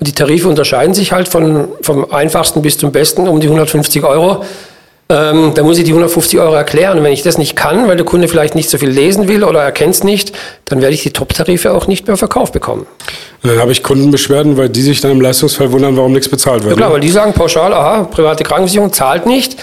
Und 0.01 0.09
die 0.09 0.13
Tarife 0.13 0.49
unterscheiden 0.49 0.95
sich 0.95 1.13
halt 1.13 1.29
von, 1.29 1.69
vom 1.81 2.11
einfachsten 2.13 2.63
bis 2.63 2.79
zum 2.79 2.93
besten 2.93 3.29
um 3.29 3.41
die 3.41 3.47
150 3.47 4.03
Euro. 4.05 4.45
Ähm, 5.11 5.53
da 5.55 5.63
muss 5.63 5.77
ich 5.77 5.85
die 5.85 5.91
150 5.91 6.41
Euro 6.41 6.55
erklären. 6.55 6.99
Und 6.99 7.05
wenn 7.05 7.13
ich 7.13 7.23
das 7.23 7.37
nicht 7.37 7.57
kann, 7.57 7.87
weil 7.87 7.97
der 7.97 8.07
Kunde 8.07 8.27
vielleicht 8.27 8.55
nicht 8.55 8.71
so 8.71 8.79
viel 8.79 8.89
lesen 8.89 9.29
will 9.29 9.45
oder 9.45 9.63
erkennt 9.63 9.95
es 9.95 10.05
nicht, 10.05 10.33
dann 10.65 10.81
werde 10.81 10.95
ich 10.95 11.03
die 11.03 11.11
Top-Tarife 11.11 11.73
auch 11.73 11.87
nicht 11.87 12.07
mehr 12.07 12.17
verkauft 12.17 12.55
bekommen. 12.55 12.87
Und 13.43 13.51
dann 13.51 13.61
habe 13.61 13.73
ich 13.73 13.83
Kundenbeschwerden, 13.83 14.57
weil 14.57 14.71
die 14.71 14.83
sich 14.83 15.01
dann 15.03 15.11
im 15.11 15.21
Leistungsfall 15.21 15.71
wundern, 15.73 15.97
warum 15.97 16.13
nichts 16.13 16.29
bezahlt 16.29 16.65
wird. 16.65 16.73
Ja 16.73 16.77
klar, 16.77 16.89
ne? 16.89 16.95
weil 16.95 17.01
die 17.01 17.11
sagen 17.11 17.35
pauschal, 17.35 17.75
aha, 17.75 18.05
private 18.05 18.45
Krankenversicherung 18.45 18.93
zahlt 18.93 19.27
nicht. 19.27 19.57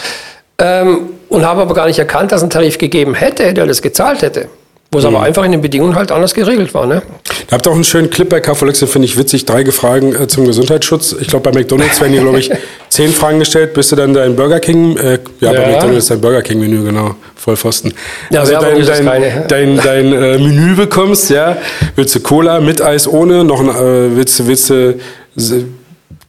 Ähm, 0.60 1.10
und 1.28 1.46
habe 1.46 1.62
aber 1.62 1.74
gar 1.74 1.88
nicht 1.88 1.98
erkannt, 1.98 2.32
dass 2.32 2.44
ein 2.44 2.50
Tarif 2.50 2.78
gegeben 2.78 3.16
hätte, 3.16 3.54
der 3.54 3.66
das 3.66 3.82
gezahlt 3.82 4.22
hätte. 4.22 4.48
Wo 4.94 4.98
es 4.98 5.06
mhm. 5.06 5.16
aber 5.16 5.26
einfach 5.26 5.46
in 5.46 5.54
den 5.54 5.62
Bedingungen 5.62 5.96
halt 5.96 6.12
anders 6.12 6.34
geregelt 6.34 6.74
war. 6.74 6.86
Ne? 6.86 6.96
Ihr 6.96 7.52
habt 7.52 7.66
auch 7.68 7.74
einen 7.74 7.86
schönen 7.86 8.10
Clip 8.10 8.28
bei 8.28 8.42
KVLX, 8.42 8.80
finde 8.86 9.06
ich 9.06 9.18
witzig. 9.18 9.46
Drei 9.46 9.66
Fragen 9.72 10.14
äh, 10.14 10.28
zum 10.28 10.46
Gesundheitsschutz. 10.46 11.16
Ich 11.20 11.28
glaube, 11.28 11.50
bei 11.50 11.58
McDonalds 11.58 12.02
werden 12.02 12.12
hier, 12.12 12.22
glaube 12.22 12.40
ich, 12.40 12.52
zehn 12.90 13.10
Fragen 13.12 13.40
gestellt, 13.40 13.74
bis 13.74 13.90
du 13.90 13.96
dann 13.96 14.14
dein 14.14 14.36
Burger 14.36 14.60
King, 14.60 14.98
äh, 14.98 15.20
ja, 15.40 15.54
ja, 15.54 15.62
bei 15.62 15.72
McDonalds 15.72 16.08
dein 16.08 16.20
Burger 16.20 16.42
King-Menü, 16.42 16.84
genau, 16.84 17.16
Vollpfosten. 17.36 17.94
Ja, 18.32 18.42
also 18.42 18.54
dein, 18.54 18.86
dein, 18.86 19.06
dein, 19.06 19.48
dein, 19.48 19.78
dein 19.78 20.14
äh, 20.14 20.38
Menü 20.38 20.76
bekommst, 20.76 21.30
ja. 21.30 21.58
Willst 21.96 22.16
du 22.16 22.20
Cola 22.20 22.60
mit 22.60 22.82
Eis 22.82 23.08
ohne? 23.08 23.46
Noch 23.46 23.62
ein, 23.62 23.70
äh, 23.70 24.16
willst 24.16 24.40
du, 24.40 24.48
willst 24.48 24.70
du 24.70 24.96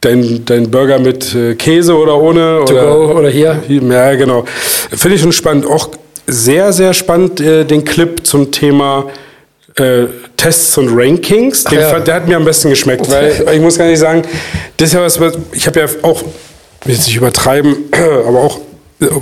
dein, 0.01 0.45
dein 0.45 0.71
Burger 0.71 1.01
mit 1.01 1.35
äh, 1.35 1.57
Käse 1.57 1.97
oder 1.97 2.17
ohne? 2.17 2.65
To 2.65 2.73
oder, 2.73 2.87
go 2.87 3.19
oder 3.19 3.29
hier? 3.29 3.61
Ja, 3.69 4.15
genau. 4.15 4.45
Finde 4.91 5.17
ich 5.17 5.21
schon 5.21 5.33
spannend. 5.33 5.67
Auch 5.67 5.89
sehr, 6.27 6.73
sehr 6.73 6.95
spannend 6.95 7.41
äh, 7.41 7.65
den 7.65 7.85
Clip 7.85 8.27
zum 8.27 8.51
Thema 8.51 9.11
äh, 9.77 10.05
Tests 10.37 10.77
und 10.79 10.97
Rankings. 10.97 11.65
Den, 11.65 11.81
ja. 11.81 12.01
Der 12.01 12.15
hat 12.15 12.29
mir 12.29 12.37
am 12.37 12.45
besten 12.45 12.71
geschmeckt, 12.71 13.11
weil 13.11 13.45
ich 13.53 13.61
muss 13.61 13.79
gar 13.79 13.87
nicht 13.87 13.99
sagen, 13.99 14.23
das 14.77 14.89
ist 14.89 14.95
ja 14.95 15.03
was, 15.03 15.19
ich 15.53 15.67
habe 15.67 15.81
ja 15.81 15.87
auch, 16.03 16.23
will 16.85 16.95
jetzt 16.95 17.07
nicht 17.07 17.17
übertreiben, 17.17 17.77
aber 18.27 18.41
auch 18.41 18.61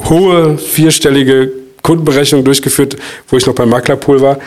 hohe 0.08 0.58
vierstellige 0.58 1.52
Kundenberechnungen 1.82 2.44
durchgeführt, 2.44 2.96
wo 3.28 3.36
ich 3.36 3.46
noch 3.46 3.54
beim 3.54 3.68
Maklerpool 3.68 4.20
war. 4.20 4.38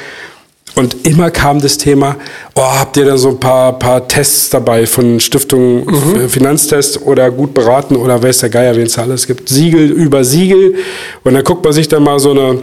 Und 0.75 1.05
immer 1.05 1.29
kam 1.29 1.61
das 1.61 1.77
Thema, 1.77 2.15
oh, 2.55 2.61
habt 2.61 2.97
ihr 2.97 3.05
da 3.05 3.17
so 3.17 3.29
ein 3.29 3.39
paar, 3.39 3.77
paar 3.77 4.07
Tests 4.07 4.49
dabei 4.49 4.87
von 4.87 5.19
Stiftung 5.19 5.85
mhm. 5.85 6.29
Finanztest 6.29 7.01
oder 7.05 7.29
gut 7.29 7.53
beraten 7.53 7.95
oder 7.95 8.21
weiß 8.21 8.39
der 8.39 8.49
Geier, 8.49 8.75
wen 8.75 8.87
es 8.87 8.97
alles 8.97 9.27
gibt. 9.27 9.49
Siegel 9.49 9.91
über 9.91 10.23
Siegel. 10.23 10.75
Und 11.23 11.35
dann 11.35 11.43
guckt 11.43 11.63
man 11.63 11.73
sich 11.73 11.87
dann 11.87 12.03
mal 12.03 12.19
so 12.19 12.31
eine 12.31 12.59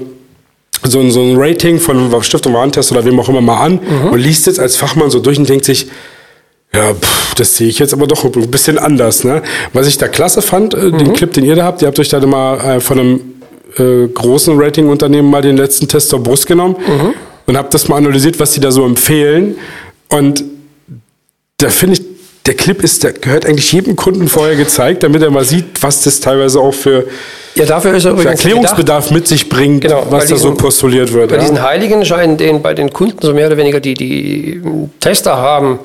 so 0.83 0.99
ein, 0.99 1.11
so 1.11 1.21
ein 1.21 1.37
Rating 1.37 1.79
von 1.79 2.11
Stiftung 2.23 2.55
Warentest 2.55 2.91
oder 2.91 3.05
wem 3.05 3.21
auch 3.21 3.29
immer 3.29 3.43
mal 3.43 3.61
an 3.61 3.73
mhm. 3.73 4.13
und 4.13 4.19
liest 4.19 4.47
jetzt 4.47 4.59
als 4.59 4.77
Fachmann 4.77 5.11
so 5.11 5.21
durch 5.21 5.39
und 5.39 5.47
denkt 5.47 5.67
sich, 5.67 5.89
ja, 6.75 6.95
pff, 6.95 7.35
das 7.35 7.57
sehe 7.59 7.69
ich 7.69 7.79
jetzt 7.79 7.93
aber 7.93 8.07
doch 8.07 8.25
ein 8.25 8.51
bisschen 8.51 8.79
anders. 8.79 9.23
Ne? 9.23 9.43
Was 9.75 9.87
ich 9.87 9.99
da 9.99 10.09
klasse 10.09 10.41
fand, 10.41 10.73
äh, 10.73 10.79
mhm. 10.79 10.99
den 10.99 11.13
Clip, 11.13 11.31
den 11.35 11.45
ihr 11.45 11.55
da 11.55 11.65
habt, 11.65 11.83
ihr 11.83 11.89
habt 11.89 11.99
euch 11.99 12.09
da 12.09 12.25
mal 12.25 12.77
äh, 12.77 12.81
von 12.81 12.99
einem 12.99 13.21
äh, 13.77 14.09
großen 14.09 14.59
Ratingunternehmen 14.59 15.31
mal 15.31 15.43
den 15.43 15.59
letzten 15.59 15.87
Test 15.87 16.09
zur 16.09 16.23
Brust 16.23 16.47
genommen. 16.47 16.77
Mhm 16.79 17.15
und 17.51 17.57
habe 17.57 17.69
das 17.69 17.89
mal 17.89 17.97
analysiert, 17.97 18.39
was 18.39 18.53
sie 18.53 18.61
da 18.61 18.71
so 18.71 18.85
empfehlen. 18.85 19.57
Und 20.09 20.45
da 21.57 21.69
finde 21.69 21.97
ich, 21.97 22.03
der 22.47 22.55
Clip 22.55 22.81
ist, 22.81 23.03
der 23.03 23.13
gehört 23.13 23.45
eigentlich 23.45 23.73
jedem 23.73 23.97
Kunden 23.97 24.29
vorher 24.29 24.55
gezeigt, 24.55 25.03
damit 25.03 25.21
er 25.21 25.33
mal 25.33 25.45
sieht, 25.45 25.83
was 25.83 26.03
das 26.03 26.21
teilweise 26.21 26.61
auch 26.61 26.73
für, 26.73 27.07
ja, 27.57 27.67
dafür 27.67 27.95
ist 27.95 28.05
er 28.05 28.17
für 28.17 28.29
Erklärungsbedarf 28.29 29.07
gedacht. 29.07 29.15
mit 29.15 29.27
sich 29.27 29.49
bringt, 29.49 29.81
genau, 29.81 30.07
was 30.11 30.27
da 30.27 30.37
so 30.37 30.55
postuliert 30.55 31.13
wird. 31.13 31.31
Bei 31.31 31.37
ja? 31.37 31.41
diesen 31.41 31.61
Heiligen 31.61 32.05
scheinen 32.05 32.37
den 32.37 32.63
bei 32.63 32.73
den 32.73 32.93
Kunden 32.93 33.19
so 33.21 33.35
mehr 33.35 33.49
oder 33.49 33.57
weniger 33.57 33.81
die, 33.81 33.95
die 33.95 34.63
Tester 35.01 35.37
haben, 35.37 35.81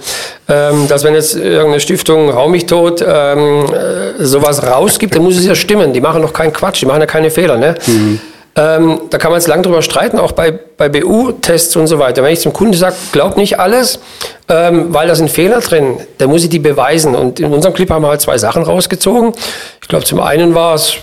ähm, 0.47 0.87
dass 0.87 1.03
wenn 1.03 1.15
jetzt 1.15 1.35
irgendeine 1.35 1.79
Stiftung 1.79 2.31
Hau 2.35 2.47
mich 2.47 2.67
tot 2.67 3.03
ähm, 3.05 3.65
äh, 3.65 4.23
sowas 4.23 4.61
rausgibt, 4.61 5.15
dann 5.15 5.23
muss 5.23 5.35
es 5.35 5.45
ja 5.45 5.55
stimmen. 5.55 5.93
Die 5.93 6.01
machen 6.01 6.21
noch 6.21 6.31
keinen 6.31 6.53
Quatsch, 6.53 6.81
die 6.81 6.85
machen 6.85 7.01
ja 7.01 7.07
keine 7.07 7.31
Fehler. 7.31 7.57
Ne? 7.57 7.73
Mhm. 7.87 8.19
Ähm, 8.57 9.01
da 9.09 9.17
kann 9.17 9.31
man 9.31 9.39
jetzt 9.39 9.47
lang 9.47 9.63
drüber 9.63 9.81
streiten, 9.81 10.17
auch 10.17 10.31
bei, 10.31 10.51
bei 10.51 10.87
BU-Tests 10.87 11.75
und 11.75 11.87
so 11.87 11.99
weiter. 11.99 12.23
Wenn 12.23 12.31
ich 12.31 12.39
zum 12.39 12.53
Kunden 12.53 12.73
sage, 12.73 12.95
glaub 13.11 13.35
nicht 13.35 13.59
alles, 13.59 13.99
ähm, 14.47 14.93
weil 14.93 15.09
da 15.09 15.15
sind 15.15 15.29
Fehler 15.29 15.59
drin, 15.59 15.97
dann 16.19 16.29
muss 16.29 16.43
ich 16.43 16.49
die 16.49 16.59
beweisen. 16.59 17.15
Und 17.15 17.41
in 17.41 17.51
unserem 17.51 17.73
Clip 17.73 17.89
haben 17.89 18.03
wir 18.03 18.09
halt 18.09 18.21
zwei 18.21 18.37
Sachen 18.37 18.63
rausgezogen. 18.63 19.33
Ich 19.81 19.89
glaube, 19.89 20.05
zum 20.05 20.21
einen 20.21 20.55
war 20.55 20.75
es, 20.75 20.95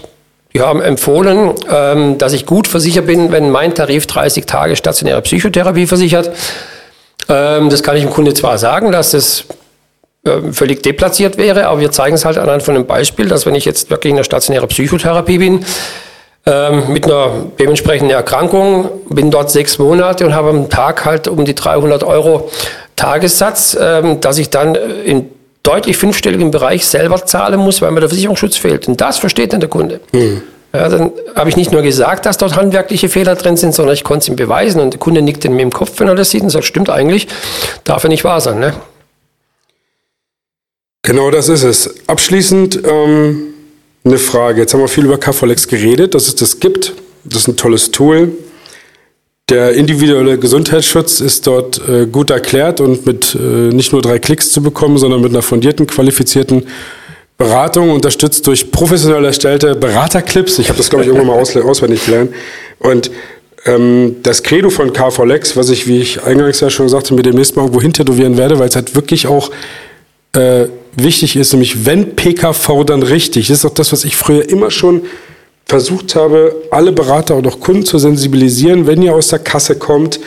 die 0.55 0.61
haben 0.61 0.81
empfohlen, 0.81 1.53
ähm, 1.71 2.17
dass 2.17 2.33
ich 2.33 2.47
gut 2.47 2.67
versichert 2.67 3.07
bin, 3.07 3.33
wenn 3.33 3.51
mein 3.51 3.75
Tarif 3.75 4.07
30 4.07 4.47
Tage 4.47 4.75
stationäre 4.75 5.21
Psychotherapie 5.21 5.87
versichert. 5.87 6.31
Ähm, 7.29 7.69
das 7.69 7.83
kann 7.83 7.97
ich 7.97 8.03
dem 8.03 8.11
Kunde 8.11 8.33
zwar 8.33 8.57
sagen, 8.57 8.93
dass 8.93 9.11
das 9.11 9.45
äh, 10.25 10.53
völlig 10.53 10.83
deplatziert 10.83 11.37
wäre, 11.37 11.67
aber 11.67 11.81
wir 11.81 11.91
zeigen 11.91 12.15
es 12.15 12.25
halt 12.25 12.39
anhand 12.39 12.63
von 12.63 12.77
einem 12.77 12.87
Beispiel, 12.87 13.29
dass 13.29 13.45
wenn 13.45 13.55
ich 13.55 13.67
jetzt 13.67 13.91
wirklich 13.91 14.11
in 14.11 14.17
der 14.17 14.25
stationären 14.25 14.69
Psychotherapie 14.69 15.37
bin, 15.37 15.67
ähm, 16.45 16.93
mit 16.93 17.05
einer 17.05 17.47
dementsprechenden 17.59 18.15
Erkrankung, 18.15 18.91
bin 19.09 19.31
dort 19.31 19.51
sechs 19.51 19.79
Monate 19.79 20.27
und 20.27 20.35
habe 20.35 20.51
am 20.51 20.71
Tag 20.71 21.05
halt 21.05 21.29
um 21.29 21.45
die 21.45 21.55
300 21.55 22.03
Euro 22.03 22.51
Tagessatz, 22.97 23.77
ähm, 23.81 24.21
dass 24.21 24.39
ich 24.39 24.51
dann 24.51 24.75
in 24.75 25.31
deutlich 25.63 25.97
fünfstelligen 25.97 26.51
Bereich 26.51 26.85
selber 26.87 27.25
zahlen 27.25 27.61
muss, 27.61 27.81
weil 27.81 27.93
mir 27.93 28.01
der 28.01 28.09
Versicherungsschutz 28.09 28.57
fehlt. 28.57 28.89
Und 28.89 29.01
das 29.01 29.19
versteht 29.19 29.53
dann 29.53 29.61
der 29.61 29.69
Kunde. 29.69 30.01
Mhm. 30.13 30.43
Ja, 30.73 30.89
dann 30.89 31.13
habe 31.37 31.51
ich 31.51 31.57
nicht 31.57 31.71
nur 31.71 31.83
gesagt, 31.83 32.25
dass 32.25 32.39
dort 32.39 32.57
handwerkliche 32.57 33.09
Fehler 33.09 33.35
drin 33.35 33.57
sind, 33.57 33.75
sondern 33.75 33.95
ich 33.95 34.05
konnte 34.05 34.23
es 34.23 34.29
ihm 34.29 34.37
beweisen. 34.37 34.81
Und 34.81 34.95
der 34.95 35.01
Kunde 35.01 35.21
nickt 35.21 35.45
in 35.45 35.55
mir 35.55 35.63
im 35.63 35.71
Kopf, 35.71 36.01
wenn 36.01 36.09
er 36.09 36.15
das 36.15 36.31
sieht 36.31 36.43
und 36.43 36.51
sagt, 36.51 36.65
stimmt 36.65 36.89
eigentlich, 36.89 37.29
darf 37.85 38.03
er 38.05 38.09
nicht 38.09 38.25
wahr 38.25 38.41
sein. 38.41 38.59
Ne? 38.59 38.73
Genau 41.03 41.31
das 41.31 41.49
ist 41.49 41.63
es. 41.63 41.95
Abschließend 42.09 42.81
ähm, 42.85 43.52
eine 44.05 44.19
Frage. 44.19 44.61
Jetzt 44.61 44.75
haben 44.75 44.81
wir 44.81 44.89
viel 44.89 45.05
über 45.05 45.19
KVLEX 45.19 45.69
geredet, 45.69 46.15
dass 46.15 46.29
es 46.29 46.35
das 46.35 46.61
gibt. 46.61 46.95
Das 47.25 47.43
ist 47.43 47.49
ein 47.49 47.57
tolles 47.57 47.91
Tool. 47.91 48.33
Der 49.49 49.73
individuelle 49.73 50.39
Gesundheitsschutz 50.39 51.21
ist 51.21 51.47
dort 51.47 51.81
äh, 51.89 52.07
gut 52.07 52.31
erklärt 52.31 52.81
und 52.81 53.07
mit 53.07 53.35
äh, 53.35 53.39
nicht 53.39 53.93
nur 53.93 54.01
drei 54.01 54.19
Klicks 54.19 54.51
zu 54.53 54.63
bekommen, 54.63 54.99
sondern 54.99 55.21
mit 55.21 55.31
einer 55.31 55.43
fundierten, 55.43 55.87
qualifizierten 55.87 56.67
Beratung, 57.37 57.91
unterstützt 57.91 58.47
durch 58.47 58.71
professionell 58.71 59.25
erstellte 59.25 59.75
Beraterclips. 59.75 60.59
Ich 60.59 60.69
habe 60.69 60.79
das, 60.79 60.91
glaube 60.91 61.03
ich, 61.05 61.09
irgendwann 61.09 61.29
mal 61.29 61.39
aus, 61.41 61.57
auswendig 61.57 62.05
gelernt. 62.05 62.33
Und 62.79 63.11
ähm, 63.65 64.17
das 64.23 64.43
Credo 64.43 64.71
von 64.71 64.93
KVLEX, 64.93 65.57
was 65.57 65.71
ich, 65.71 65.87
wie 65.87 66.01
ich 66.01 66.23
eingangs 66.23 66.61
ja 66.61 66.71
schon 66.71 66.89
sagte, 66.89 67.15
mir 67.15 67.23
demnächst 67.23 67.57
mal 67.57 67.63
irgendwo 67.63 67.81
hintätowieren 67.81 68.37
werde, 68.37 68.59
weil 68.59 68.69
es 68.69 68.77
halt 68.77 68.95
wirklich 68.95 69.27
auch 69.27 69.51
äh, 70.35 70.67
wichtig 70.97 71.37
ist, 71.37 71.53
nämlich 71.53 71.87
wenn 71.87 72.15
PKV 72.17 72.85
dann 72.85 73.03
richtig. 73.03 73.49
Das 73.49 73.59
ist 73.59 73.65
auch 73.65 73.75
das, 73.75 73.93
was 73.93 74.05
ich 74.05 74.17
früher 74.17 74.49
immer 74.49 74.71
schon 74.71 75.03
versucht 75.67 76.17
habe, 76.17 76.55
alle 76.71 76.93
Berater 76.93 77.37
und 77.37 77.47
auch 77.47 77.61
Kunden 77.61 77.85
zu 77.85 77.99
sensibilisieren, 77.99 78.87
wenn 78.87 79.01
ihr 79.03 79.15
aus 79.15 79.29
der 79.29 79.39
Kasse 79.39 79.77
kommt, 79.77 80.21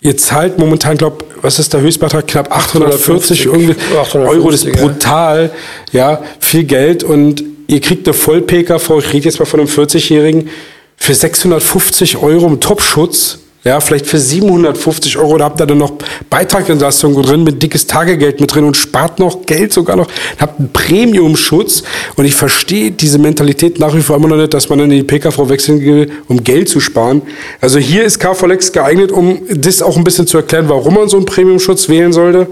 ihr 0.00 0.16
zahlt 0.16 0.58
momentan, 0.58 0.96
glaube 0.96 1.24
was 1.42 1.58
ist 1.58 1.72
der 1.72 1.80
Höchstbeitrag? 1.80 2.26
Knapp 2.26 2.54
840 2.54 3.46
irgendwie 3.46 3.72
850, 3.72 4.14
Euro, 4.14 4.50
das 4.50 4.64
ist 4.64 4.76
brutal, 4.76 5.50
ja, 5.92 6.22
viel 6.40 6.64
Geld 6.64 7.02
und 7.04 7.42
ihr 7.66 7.80
kriegt 7.80 8.06
eine 8.06 8.14
Voll-PKV, 8.14 8.98
ich 8.98 9.12
rede 9.12 9.24
jetzt 9.26 9.38
mal 9.38 9.44
von 9.44 9.60
einem 9.60 9.68
40-Jährigen, 9.68 10.48
für 10.96 11.14
650 11.14 12.18
Euro 12.18 12.46
im 12.46 12.60
Topschutz 12.60 13.40
ja, 13.64 13.80
vielleicht 13.80 14.06
für 14.06 14.18
750 14.18 15.16
Euro, 15.16 15.38
da 15.38 15.46
habt 15.46 15.58
ihr 15.58 15.66
dann 15.66 15.78
noch 15.78 15.92
Beitragsentlastung 16.28 17.20
drin, 17.22 17.44
mit 17.44 17.62
dickes 17.62 17.86
Tagegeld 17.86 18.38
mit 18.38 18.54
drin 18.54 18.64
und 18.64 18.76
spart 18.76 19.18
noch 19.18 19.46
Geld 19.46 19.72
sogar 19.72 19.96
noch, 19.96 20.06
habt 20.38 20.58
einen 20.58 20.70
Premium-Schutz. 20.70 21.82
Und 22.16 22.26
ich 22.26 22.34
verstehe 22.34 22.90
diese 22.90 23.18
Mentalität 23.18 23.80
nach 23.80 23.94
wie 23.94 24.02
vor 24.02 24.16
immer 24.16 24.28
noch 24.28 24.36
nicht, 24.36 24.52
dass 24.52 24.68
man 24.68 24.80
dann 24.80 24.90
in 24.90 24.98
die 24.98 25.02
PKV 25.02 25.48
wechseln 25.48 25.80
will, 25.80 26.12
um 26.28 26.44
Geld 26.44 26.68
zu 26.68 26.78
sparen. 26.78 27.22
Also 27.62 27.78
hier 27.78 28.04
ist 28.04 28.18
KVLEX 28.20 28.70
geeignet, 28.72 29.10
um 29.10 29.40
das 29.48 29.80
auch 29.80 29.96
ein 29.96 30.04
bisschen 30.04 30.26
zu 30.26 30.36
erklären, 30.36 30.68
warum 30.68 30.94
man 30.94 31.08
so 31.08 31.16
einen 31.16 31.24
Premium-Schutz 31.24 31.88
wählen 31.88 32.12
sollte. 32.12 32.48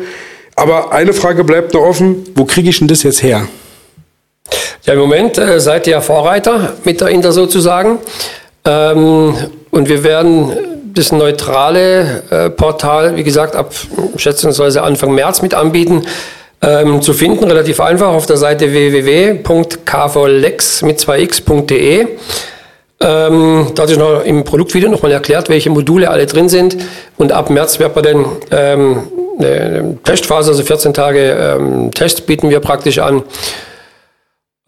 Aber 0.57 0.93
eine 0.93 1.13
Frage 1.13 1.45
bleibt 1.45 1.75
noch 1.75 1.83
offen, 1.83 2.25
wo 2.35 2.47
kriege 2.47 2.71
ich 2.71 2.79
denn 2.79 2.89
das 2.89 3.03
jetzt 3.03 3.23
her? 3.23 3.47
Ja, 4.85 4.95
im 4.95 4.99
Moment 4.99 5.37
äh, 5.37 5.61
seid 5.61 5.87
ihr 5.87 6.01
Vorreiter 6.01 6.75
mit 6.85 7.03
der 7.03 7.09
Inter 7.09 7.33
sozusagen. 7.33 7.99
Ähm, 8.65 9.35
und 9.71 9.89
wir 9.89 10.05
werden 10.05 10.53
das 10.95 11.13
neutrale 11.13 12.23
äh, 12.31 12.51
Portal, 12.51 13.17
wie 13.17 13.25
gesagt, 13.25 13.57
ab 13.57 13.73
schätzungsweise 14.17 14.83
Anfang 14.83 15.15
März 15.15 15.43
mit 15.43 15.55
anbieten. 15.55 16.07
Ähm, 16.65 17.03
zu 17.03 17.13
finden, 17.13 17.43
relativ 17.43 17.81
einfach 17.81 18.09
auf 18.09 18.27
der 18.27 18.37
Seite 18.37 18.73
www.kvlex 18.73 19.43
mit 20.83 21.01
2x.de. 21.01 22.07
Ähm, 23.01 23.67
da 23.75 23.83
ist 23.83 23.99
noch 23.99 24.25
im 24.25 24.45
Produktvideo 24.45 24.89
nochmal 24.89 25.11
erklärt, 25.11 25.49
welche 25.49 25.71
Module 25.71 26.09
alle 26.09 26.27
drin 26.27 26.49
sind. 26.49 26.77
Und 27.19 27.33
ab 27.33 27.51
März 27.51 27.81
wird 27.81 27.97
man 27.97 28.05
dann 28.05 28.25
ähm, 28.53 29.03
eine 29.41 29.99
Testphase, 30.05 30.51
also 30.51 30.63
14 30.63 30.95
Tage 30.95 31.33
ähm, 31.33 31.91
Test 31.91 32.27
bieten 32.27 32.49
wir 32.49 32.61
praktisch 32.61 33.01
an. 33.01 33.25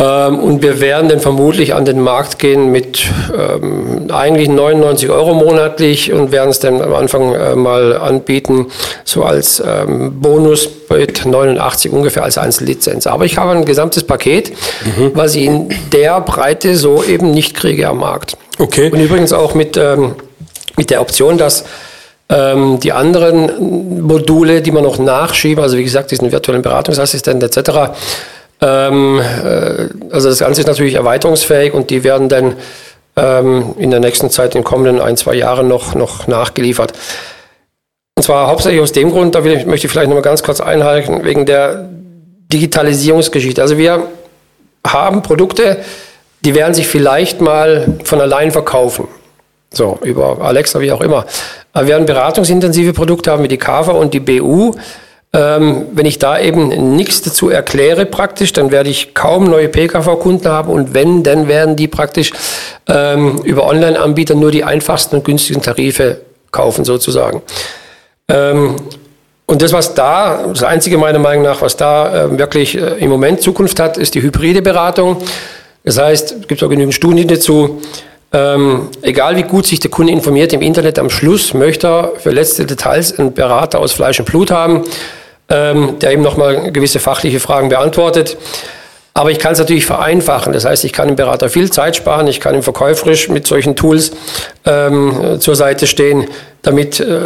Ähm, 0.04 0.38
und 0.38 0.62
wir 0.62 0.80
werden 0.80 1.08
dann 1.08 1.20
vermutlich 1.20 1.74
an 1.74 1.84
den 1.84 2.00
Markt 2.00 2.38
gehen 2.38 2.70
mit 2.70 3.04
ähm, 3.32 4.08
eigentlich 4.12 4.48
99 4.48 5.08
Euro 5.08 5.32
monatlich 5.34 6.12
und 6.12 6.30
werden 6.30 6.50
es 6.50 6.58
dann 6.58 6.82
am 6.82 6.94
Anfang 6.94 7.32
äh, 7.32 7.54
mal 7.54 7.96
anbieten, 7.96 8.66
so 9.04 9.24
als 9.24 9.62
ähm, 9.66 10.20
Bonus 10.20 10.68
mit 10.90 11.24
89 11.24 11.90
ungefähr 11.90 12.24
als 12.24 12.36
Einzellizenz. 12.36 13.06
Aber 13.06 13.24
ich 13.24 13.38
habe 13.38 13.52
ein 13.52 13.64
gesamtes 13.64 14.04
Paket, 14.04 14.50
mhm. 14.84 15.12
was 15.14 15.34
ich 15.36 15.44
in 15.44 15.68
der 15.92 16.20
Breite 16.20 16.76
so 16.76 17.02
eben 17.02 17.30
nicht 17.30 17.54
kriege 17.54 17.88
am 17.88 17.98
Markt. 17.98 18.36
Okay. 18.58 18.90
Und 18.90 19.00
übrigens 19.00 19.32
auch 19.32 19.54
mit, 19.54 19.76
ähm, 19.76 20.16
mit 20.76 20.90
der 20.90 21.00
Option, 21.00 21.38
dass 21.38 21.64
ähm, 22.28 22.78
die 22.80 22.92
anderen 22.92 24.02
Module, 24.02 24.60
die 24.60 24.70
man 24.70 24.82
noch 24.82 24.98
nachschieben, 24.98 25.62
also 25.62 25.78
wie 25.78 25.84
gesagt, 25.84 26.10
diesen 26.10 26.30
virtuellen 26.30 26.62
Beratungsassistenten 26.62 27.48
etc., 27.48 27.92
ähm, 28.64 29.20
äh, 29.20 29.88
also 30.10 30.30
das 30.30 30.38
Ganze 30.38 30.62
ist 30.62 30.66
natürlich 30.66 30.94
erweiterungsfähig 30.94 31.74
und 31.74 31.90
die 31.90 32.02
werden 32.02 32.28
dann 32.28 32.56
ähm, 33.16 33.74
in 33.78 33.90
der 33.90 34.00
nächsten 34.00 34.30
Zeit, 34.30 34.54
in 34.54 34.62
den 34.62 34.64
kommenden 34.64 35.00
ein, 35.00 35.16
zwei 35.16 35.34
Jahren 35.34 35.68
noch, 35.68 35.94
noch 35.94 36.26
nachgeliefert. 36.26 36.94
Und 38.16 38.22
zwar 38.22 38.46
hauptsächlich 38.46 38.80
aus 38.80 38.92
dem 38.92 39.10
Grund, 39.10 39.34
da 39.34 39.44
ich, 39.44 39.66
möchte 39.66 39.86
ich 39.86 39.92
vielleicht 39.92 40.08
noch 40.08 40.16
mal 40.16 40.22
ganz 40.22 40.42
kurz 40.42 40.60
einhalten, 40.60 41.24
wegen 41.24 41.46
der 41.46 41.88
Digitalisierungsgeschichte. 42.52 43.60
Also 43.60 43.76
wir 43.76 44.08
haben 44.86 45.22
Produkte, 45.22 45.78
die 46.44 46.54
werden 46.54 46.74
sich 46.74 46.86
vielleicht 46.86 47.40
mal 47.40 47.98
von 48.04 48.20
allein 48.20 48.50
verkaufen. 48.50 49.08
So, 49.72 49.98
über 50.02 50.40
Alexa, 50.40 50.80
wie 50.80 50.92
auch 50.92 51.00
immer. 51.00 51.26
Aber 51.72 51.86
wir 51.86 51.94
werden 51.94 52.06
beratungsintensive 52.06 52.92
Produkte 52.92 53.32
haben 53.32 53.42
wie 53.42 53.48
die 53.48 53.58
KAFA 53.58 53.92
und 53.92 54.14
die 54.14 54.20
BU. 54.20 54.74
Ähm, 55.34 55.86
wenn 55.92 56.06
ich 56.06 56.20
da 56.20 56.38
eben 56.38 56.94
nichts 56.94 57.22
dazu 57.22 57.50
erkläre 57.50 58.06
praktisch, 58.06 58.52
dann 58.52 58.70
werde 58.70 58.88
ich 58.88 59.14
kaum 59.14 59.44
neue 59.44 59.68
PKV-Kunden 59.68 60.48
haben 60.48 60.70
und 60.70 60.94
wenn, 60.94 61.24
dann 61.24 61.48
werden 61.48 61.74
die 61.74 61.88
praktisch 61.88 62.30
ähm, 62.86 63.40
über 63.42 63.66
Online-Anbieter 63.66 64.36
nur 64.36 64.52
die 64.52 64.62
einfachsten 64.62 65.16
und 65.16 65.24
günstigsten 65.24 65.60
Tarife 65.60 66.20
kaufen 66.52 66.84
sozusagen. 66.84 67.42
Ähm, 68.28 68.76
und 69.46 69.60
das, 69.60 69.72
was 69.72 69.94
da, 69.94 70.46
das 70.50 70.62
Einzige 70.62 70.98
meiner 70.98 71.18
Meinung 71.18 71.42
nach, 71.42 71.62
was 71.62 71.76
da 71.76 72.26
äh, 72.26 72.38
wirklich 72.38 72.76
äh, 72.76 72.98
im 73.00 73.10
Moment 73.10 73.42
Zukunft 73.42 73.80
hat, 73.80 73.98
ist 73.98 74.14
die 74.14 74.22
hybride 74.22 74.62
Beratung. 74.62 75.16
Das 75.82 75.98
heißt, 75.98 76.36
es 76.42 76.46
gibt 76.46 76.62
auch 76.62 76.68
genügend 76.68 76.94
Studien 76.94 77.26
dazu. 77.26 77.82
Ähm, 78.32 78.88
egal 79.02 79.36
wie 79.36 79.42
gut 79.42 79.66
sich 79.66 79.80
der 79.80 79.90
Kunde 79.90 80.12
informiert 80.12 80.52
im 80.52 80.62
Internet, 80.62 81.00
am 81.00 81.10
Schluss 81.10 81.54
möchte 81.54 81.88
er 81.88 82.12
für 82.18 82.30
letzte 82.30 82.66
Details 82.66 83.18
einen 83.18 83.34
Berater 83.34 83.80
aus 83.80 83.92
Fleisch 83.92 84.20
und 84.20 84.26
Blut 84.26 84.52
haben 84.52 84.84
ähm, 85.54 85.98
der 86.00 86.12
eben 86.12 86.22
nochmal 86.22 86.72
gewisse 86.72 86.98
fachliche 86.98 87.38
Fragen 87.38 87.68
beantwortet. 87.68 88.36
Aber 89.16 89.30
ich 89.30 89.38
kann 89.38 89.52
es 89.52 89.60
natürlich 89.60 89.86
vereinfachen. 89.86 90.52
Das 90.52 90.64
heißt, 90.64 90.84
ich 90.84 90.92
kann 90.92 91.06
dem 91.06 91.14
Berater 91.14 91.48
viel 91.48 91.70
Zeit 91.70 91.94
sparen, 91.94 92.26
ich 92.26 92.40
kann 92.40 92.54
ihm 92.56 92.64
verkäuferisch 92.64 93.28
mit 93.28 93.46
solchen 93.46 93.76
Tools 93.76 94.10
ähm, 94.66 95.38
zur 95.38 95.54
Seite 95.54 95.86
stehen, 95.86 96.26
damit 96.62 96.98
äh, 96.98 97.20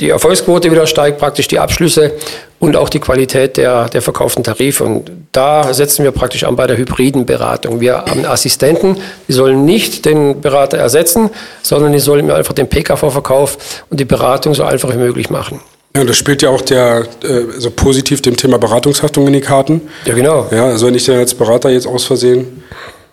die 0.00 0.08
Erfolgsquote 0.08 0.70
wieder 0.70 0.86
steigt, 0.86 1.18
praktisch 1.18 1.48
die 1.48 1.58
Abschlüsse 1.58 2.12
und 2.58 2.76
auch 2.76 2.88
die 2.88 3.00
Qualität 3.00 3.58
der, 3.58 3.90
der 3.90 4.00
verkauften 4.00 4.44
Tarife. 4.44 4.84
Und 4.84 5.10
da 5.32 5.74
setzen 5.74 6.04
wir 6.04 6.10
praktisch 6.10 6.44
an 6.44 6.56
bei 6.56 6.66
der 6.66 6.78
hybriden 6.78 7.26
Beratung. 7.26 7.80
Wir 7.80 7.98
haben 7.98 8.24
Assistenten, 8.24 8.96
die 9.28 9.32
sollen 9.32 9.66
nicht 9.66 10.06
den 10.06 10.40
Berater 10.40 10.78
ersetzen, 10.78 11.28
sondern 11.62 11.92
die 11.92 11.98
sollen 11.98 12.26
mir 12.26 12.34
einfach 12.34 12.54
den 12.54 12.68
PKV-Verkauf 12.68 13.84
und 13.90 14.00
die 14.00 14.06
Beratung 14.06 14.54
so 14.54 14.64
einfach 14.64 14.90
wie 14.92 14.98
möglich 14.98 15.28
machen. 15.28 15.60
Ja, 15.96 16.04
das 16.04 16.16
spielt 16.16 16.42
ja 16.42 16.50
auch 16.50 16.60
der, 16.60 17.06
äh, 17.24 17.54
also 17.54 17.70
positiv 17.70 18.20
dem 18.20 18.36
Thema 18.36 18.58
Beratungshaftung 18.58 19.26
in 19.26 19.32
die 19.32 19.40
Karten. 19.40 19.80
Ja, 20.04 20.14
genau. 20.14 20.46
Ja, 20.50 20.66
also 20.66 20.86
wenn 20.86 20.94
ich 20.94 21.06
dann 21.06 21.16
als 21.16 21.34
Berater 21.34 21.70
jetzt 21.70 21.86
aus 21.86 22.04
Versehen 22.04 22.62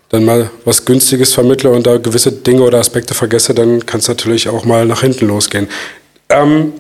dann 0.10 0.26
mal 0.26 0.50
was 0.66 0.84
Günstiges 0.84 1.34
vermittle 1.34 1.72
und 1.72 1.88
da 1.88 1.98
gewisse 1.98 2.32
Dinge 2.32 2.62
oder 2.62 2.80
Aspekte 2.80 3.14
vergesse, 3.14 3.54
dann 3.54 3.86
kann 3.86 4.02
es 4.02 4.08
natürlich 4.08 4.50
auch 4.50 4.66
mal 4.66 4.86
nach 4.86 5.02
hinten 5.02 5.28
losgehen. 5.28 5.68
Ähm, 6.30 6.74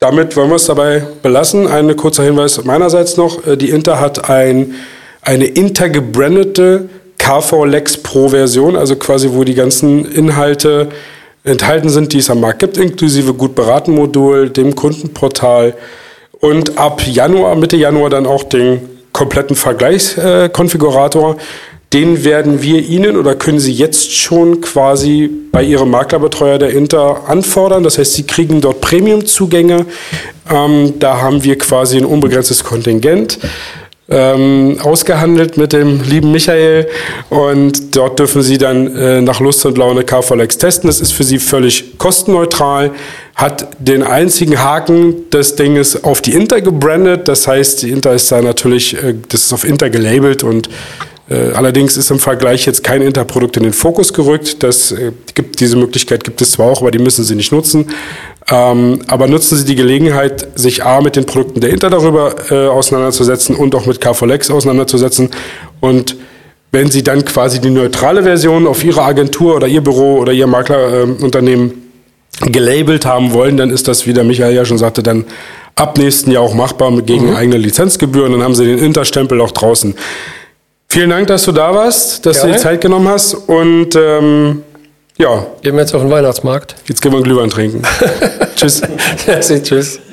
damit 0.00 0.36
wollen 0.36 0.50
wir 0.50 0.56
es 0.56 0.66
dabei 0.66 1.06
belassen. 1.22 1.66
Ein 1.66 1.96
kurzer 1.96 2.22
Hinweis 2.22 2.62
meinerseits 2.62 3.16
noch. 3.16 3.46
Äh, 3.46 3.56
die 3.56 3.70
Inter 3.70 4.00
hat 4.00 4.28
ein, 4.28 4.74
eine 5.22 5.46
intergebrandete 5.46 6.90
KV 7.16 7.64
Lex 7.64 7.96
Pro 7.96 8.28
Version, 8.28 8.76
also 8.76 8.96
quasi 8.96 9.30
wo 9.32 9.44
die 9.44 9.54
ganzen 9.54 10.04
Inhalte 10.04 10.90
enthalten 11.44 11.90
sind, 11.90 12.12
die 12.12 12.18
es 12.18 12.30
am 12.30 12.40
Markt 12.40 12.60
gibt, 12.60 12.78
inklusive 12.78 13.34
gut 13.34 13.54
beraten 13.54 13.94
Modul, 13.94 14.50
dem 14.50 14.74
Kundenportal 14.74 15.74
und 16.40 16.78
ab 16.78 17.06
Januar, 17.06 17.54
Mitte 17.54 17.76
Januar 17.76 18.10
dann 18.10 18.26
auch 18.26 18.42
den 18.42 18.80
kompletten 19.12 19.54
Vergleichskonfigurator. 19.54 21.36
Den 21.92 22.24
werden 22.24 22.60
wir 22.60 22.80
Ihnen 22.80 23.16
oder 23.16 23.36
können 23.36 23.60
Sie 23.60 23.72
jetzt 23.72 24.12
schon 24.12 24.60
quasi 24.60 25.30
bei 25.52 25.62
Ihrem 25.62 25.90
Maklerbetreuer 25.90 26.58
der 26.58 26.70
Inter 26.70 27.28
anfordern. 27.28 27.84
Das 27.84 27.98
heißt, 27.98 28.14
Sie 28.14 28.26
kriegen 28.26 28.60
dort 28.60 28.80
Premium-Zugänge. 28.80 29.86
Ähm, 30.50 30.94
da 30.98 31.20
haben 31.22 31.44
wir 31.44 31.56
quasi 31.56 31.98
ein 31.98 32.04
unbegrenztes 32.04 32.64
Kontingent. 32.64 33.38
Ähm, 34.08 34.78
ausgehandelt 34.82 35.56
mit 35.56 35.72
dem 35.72 36.02
lieben 36.02 36.30
Michael 36.30 36.88
und 37.30 37.96
dort 37.96 38.18
dürfen 38.18 38.42
Sie 38.42 38.58
dann 38.58 38.94
äh, 38.94 39.22
nach 39.22 39.40
Lust 39.40 39.64
und 39.64 39.78
Laune 39.78 40.04
KVLX 40.04 40.58
testen. 40.58 40.88
Das 40.88 41.00
ist 41.00 41.12
für 41.12 41.24
Sie 41.24 41.38
völlig 41.38 41.96
kostenneutral, 41.96 42.90
hat 43.34 43.68
den 43.78 44.02
einzigen 44.02 44.62
Haken 44.62 45.30
des 45.30 45.56
Dinges 45.56 46.04
auf 46.04 46.20
die 46.20 46.34
Inter 46.34 46.60
gebrandet. 46.60 47.28
Das 47.28 47.48
heißt, 47.48 47.82
die 47.82 47.90
Inter 47.90 48.12
ist 48.12 48.30
da 48.30 48.42
natürlich, 48.42 48.94
äh, 48.94 49.14
das 49.28 49.44
ist 49.44 49.52
auf 49.52 49.64
Inter 49.64 49.88
gelabelt 49.88 50.42
und 50.42 50.68
äh, 51.30 51.52
allerdings 51.54 51.96
ist 51.96 52.10
im 52.10 52.18
Vergleich 52.18 52.66
jetzt 52.66 52.84
kein 52.84 53.00
Interprodukt 53.00 53.56
in 53.56 53.62
den 53.62 53.72
Fokus 53.72 54.12
gerückt. 54.12 54.62
Das 54.62 54.92
äh, 54.92 55.12
gibt, 55.32 55.58
diese 55.60 55.76
Möglichkeit 55.76 56.22
gibt 56.22 56.42
es 56.42 56.52
zwar 56.52 56.70
auch, 56.70 56.82
aber 56.82 56.90
die 56.90 56.98
müssen 56.98 57.24
Sie 57.24 57.34
nicht 57.34 57.50
nutzen. 57.50 57.86
Ähm, 58.50 59.00
aber 59.06 59.26
nutzen 59.26 59.56
Sie 59.56 59.64
die 59.64 59.74
Gelegenheit, 59.74 60.46
sich 60.54 60.84
A 60.84 61.00
mit 61.00 61.16
den 61.16 61.24
Produkten 61.24 61.60
der 61.60 61.70
Inter 61.70 61.88
darüber 61.88 62.34
äh, 62.50 62.66
auseinanderzusetzen 62.66 63.56
und 63.56 63.74
auch 63.74 63.86
mit 63.86 64.00
KVLX 64.00 64.50
auseinanderzusetzen. 64.50 65.30
Und 65.80 66.16
wenn 66.72 66.90
Sie 66.90 67.02
dann 67.02 67.24
quasi 67.24 67.60
die 67.60 67.70
neutrale 67.70 68.22
Version 68.22 68.66
auf 68.66 68.84
Ihre 68.84 69.02
Agentur 69.02 69.56
oder 69.56 69.66
Ihr 69.66 69.80
Büro 69.80 70.18
oder 70.18 70.32
Ihr 70.32 70.46
Maklerunternehmen 70.46 71.90
äh, 72.42 72.50
gelabelt 72.50 73.06
haben 73.06 73.32
wollen, 73.32 73.56
dann 73.56 73.70
ist 73.70 73.88
das, 73.88 74.06
wie 74.06 74.12
der 74.12 74.24
Michael 74.24 74.54
ja 74.54 74.64
schon 74.66 74.78
sagte, 74.78 75.02
dann 75.02 75.24
ab 75.74 75.96
nächsten 75.96 76.30
Jahr 76.30 76.42
auch 76.42 76.54
machbar 76.54 76.92
gegen 77.00 77.30
mhm. 77.30 77.36
eigene 77.36 77.56
Lizenzgebühren. 77.56 78.32
Dann 78.32 78.42
haben 78.42 78.54
Sie 78.54 78.66
den 78.66 78.78
Interstempel 78.78 79.40
auch 79.40 79.52
draußen. 79.52 79.94
Vielen 80.88 81.10
Dank, 81.10 81.28
dass 81.28 81.44
du 81.44 81.52
da 81.52 81.74
warst, 81.74 82.24
dass 82.26 82.38
Gerne. 82.38 82.52
du 82.52 82.58
die 82.58 82.62
Zeit 82.62 82.80
genommen 82.80 83.08
hast 83.08 83.34
und 83.34 83.96
ähm, 83.96 84.62
ja. 85.18 85.46
Gehen 85.62 85.74
wir 85.74 85.80
jetzt 85.80 85.94
auf 85.94 86.02
den 86.02 86.10
Weihnachtsmarkt. 86.10 86.76
Jetzt 86.86 87.00
gehen 87.02 87.12
wir 87.12 87.16
einen 87.16 87.24
Glühwein 87.24 87.50
trinken. 87.50 87.82
tschüss. 88.56 88.82
Tschüss. 89.62 90.00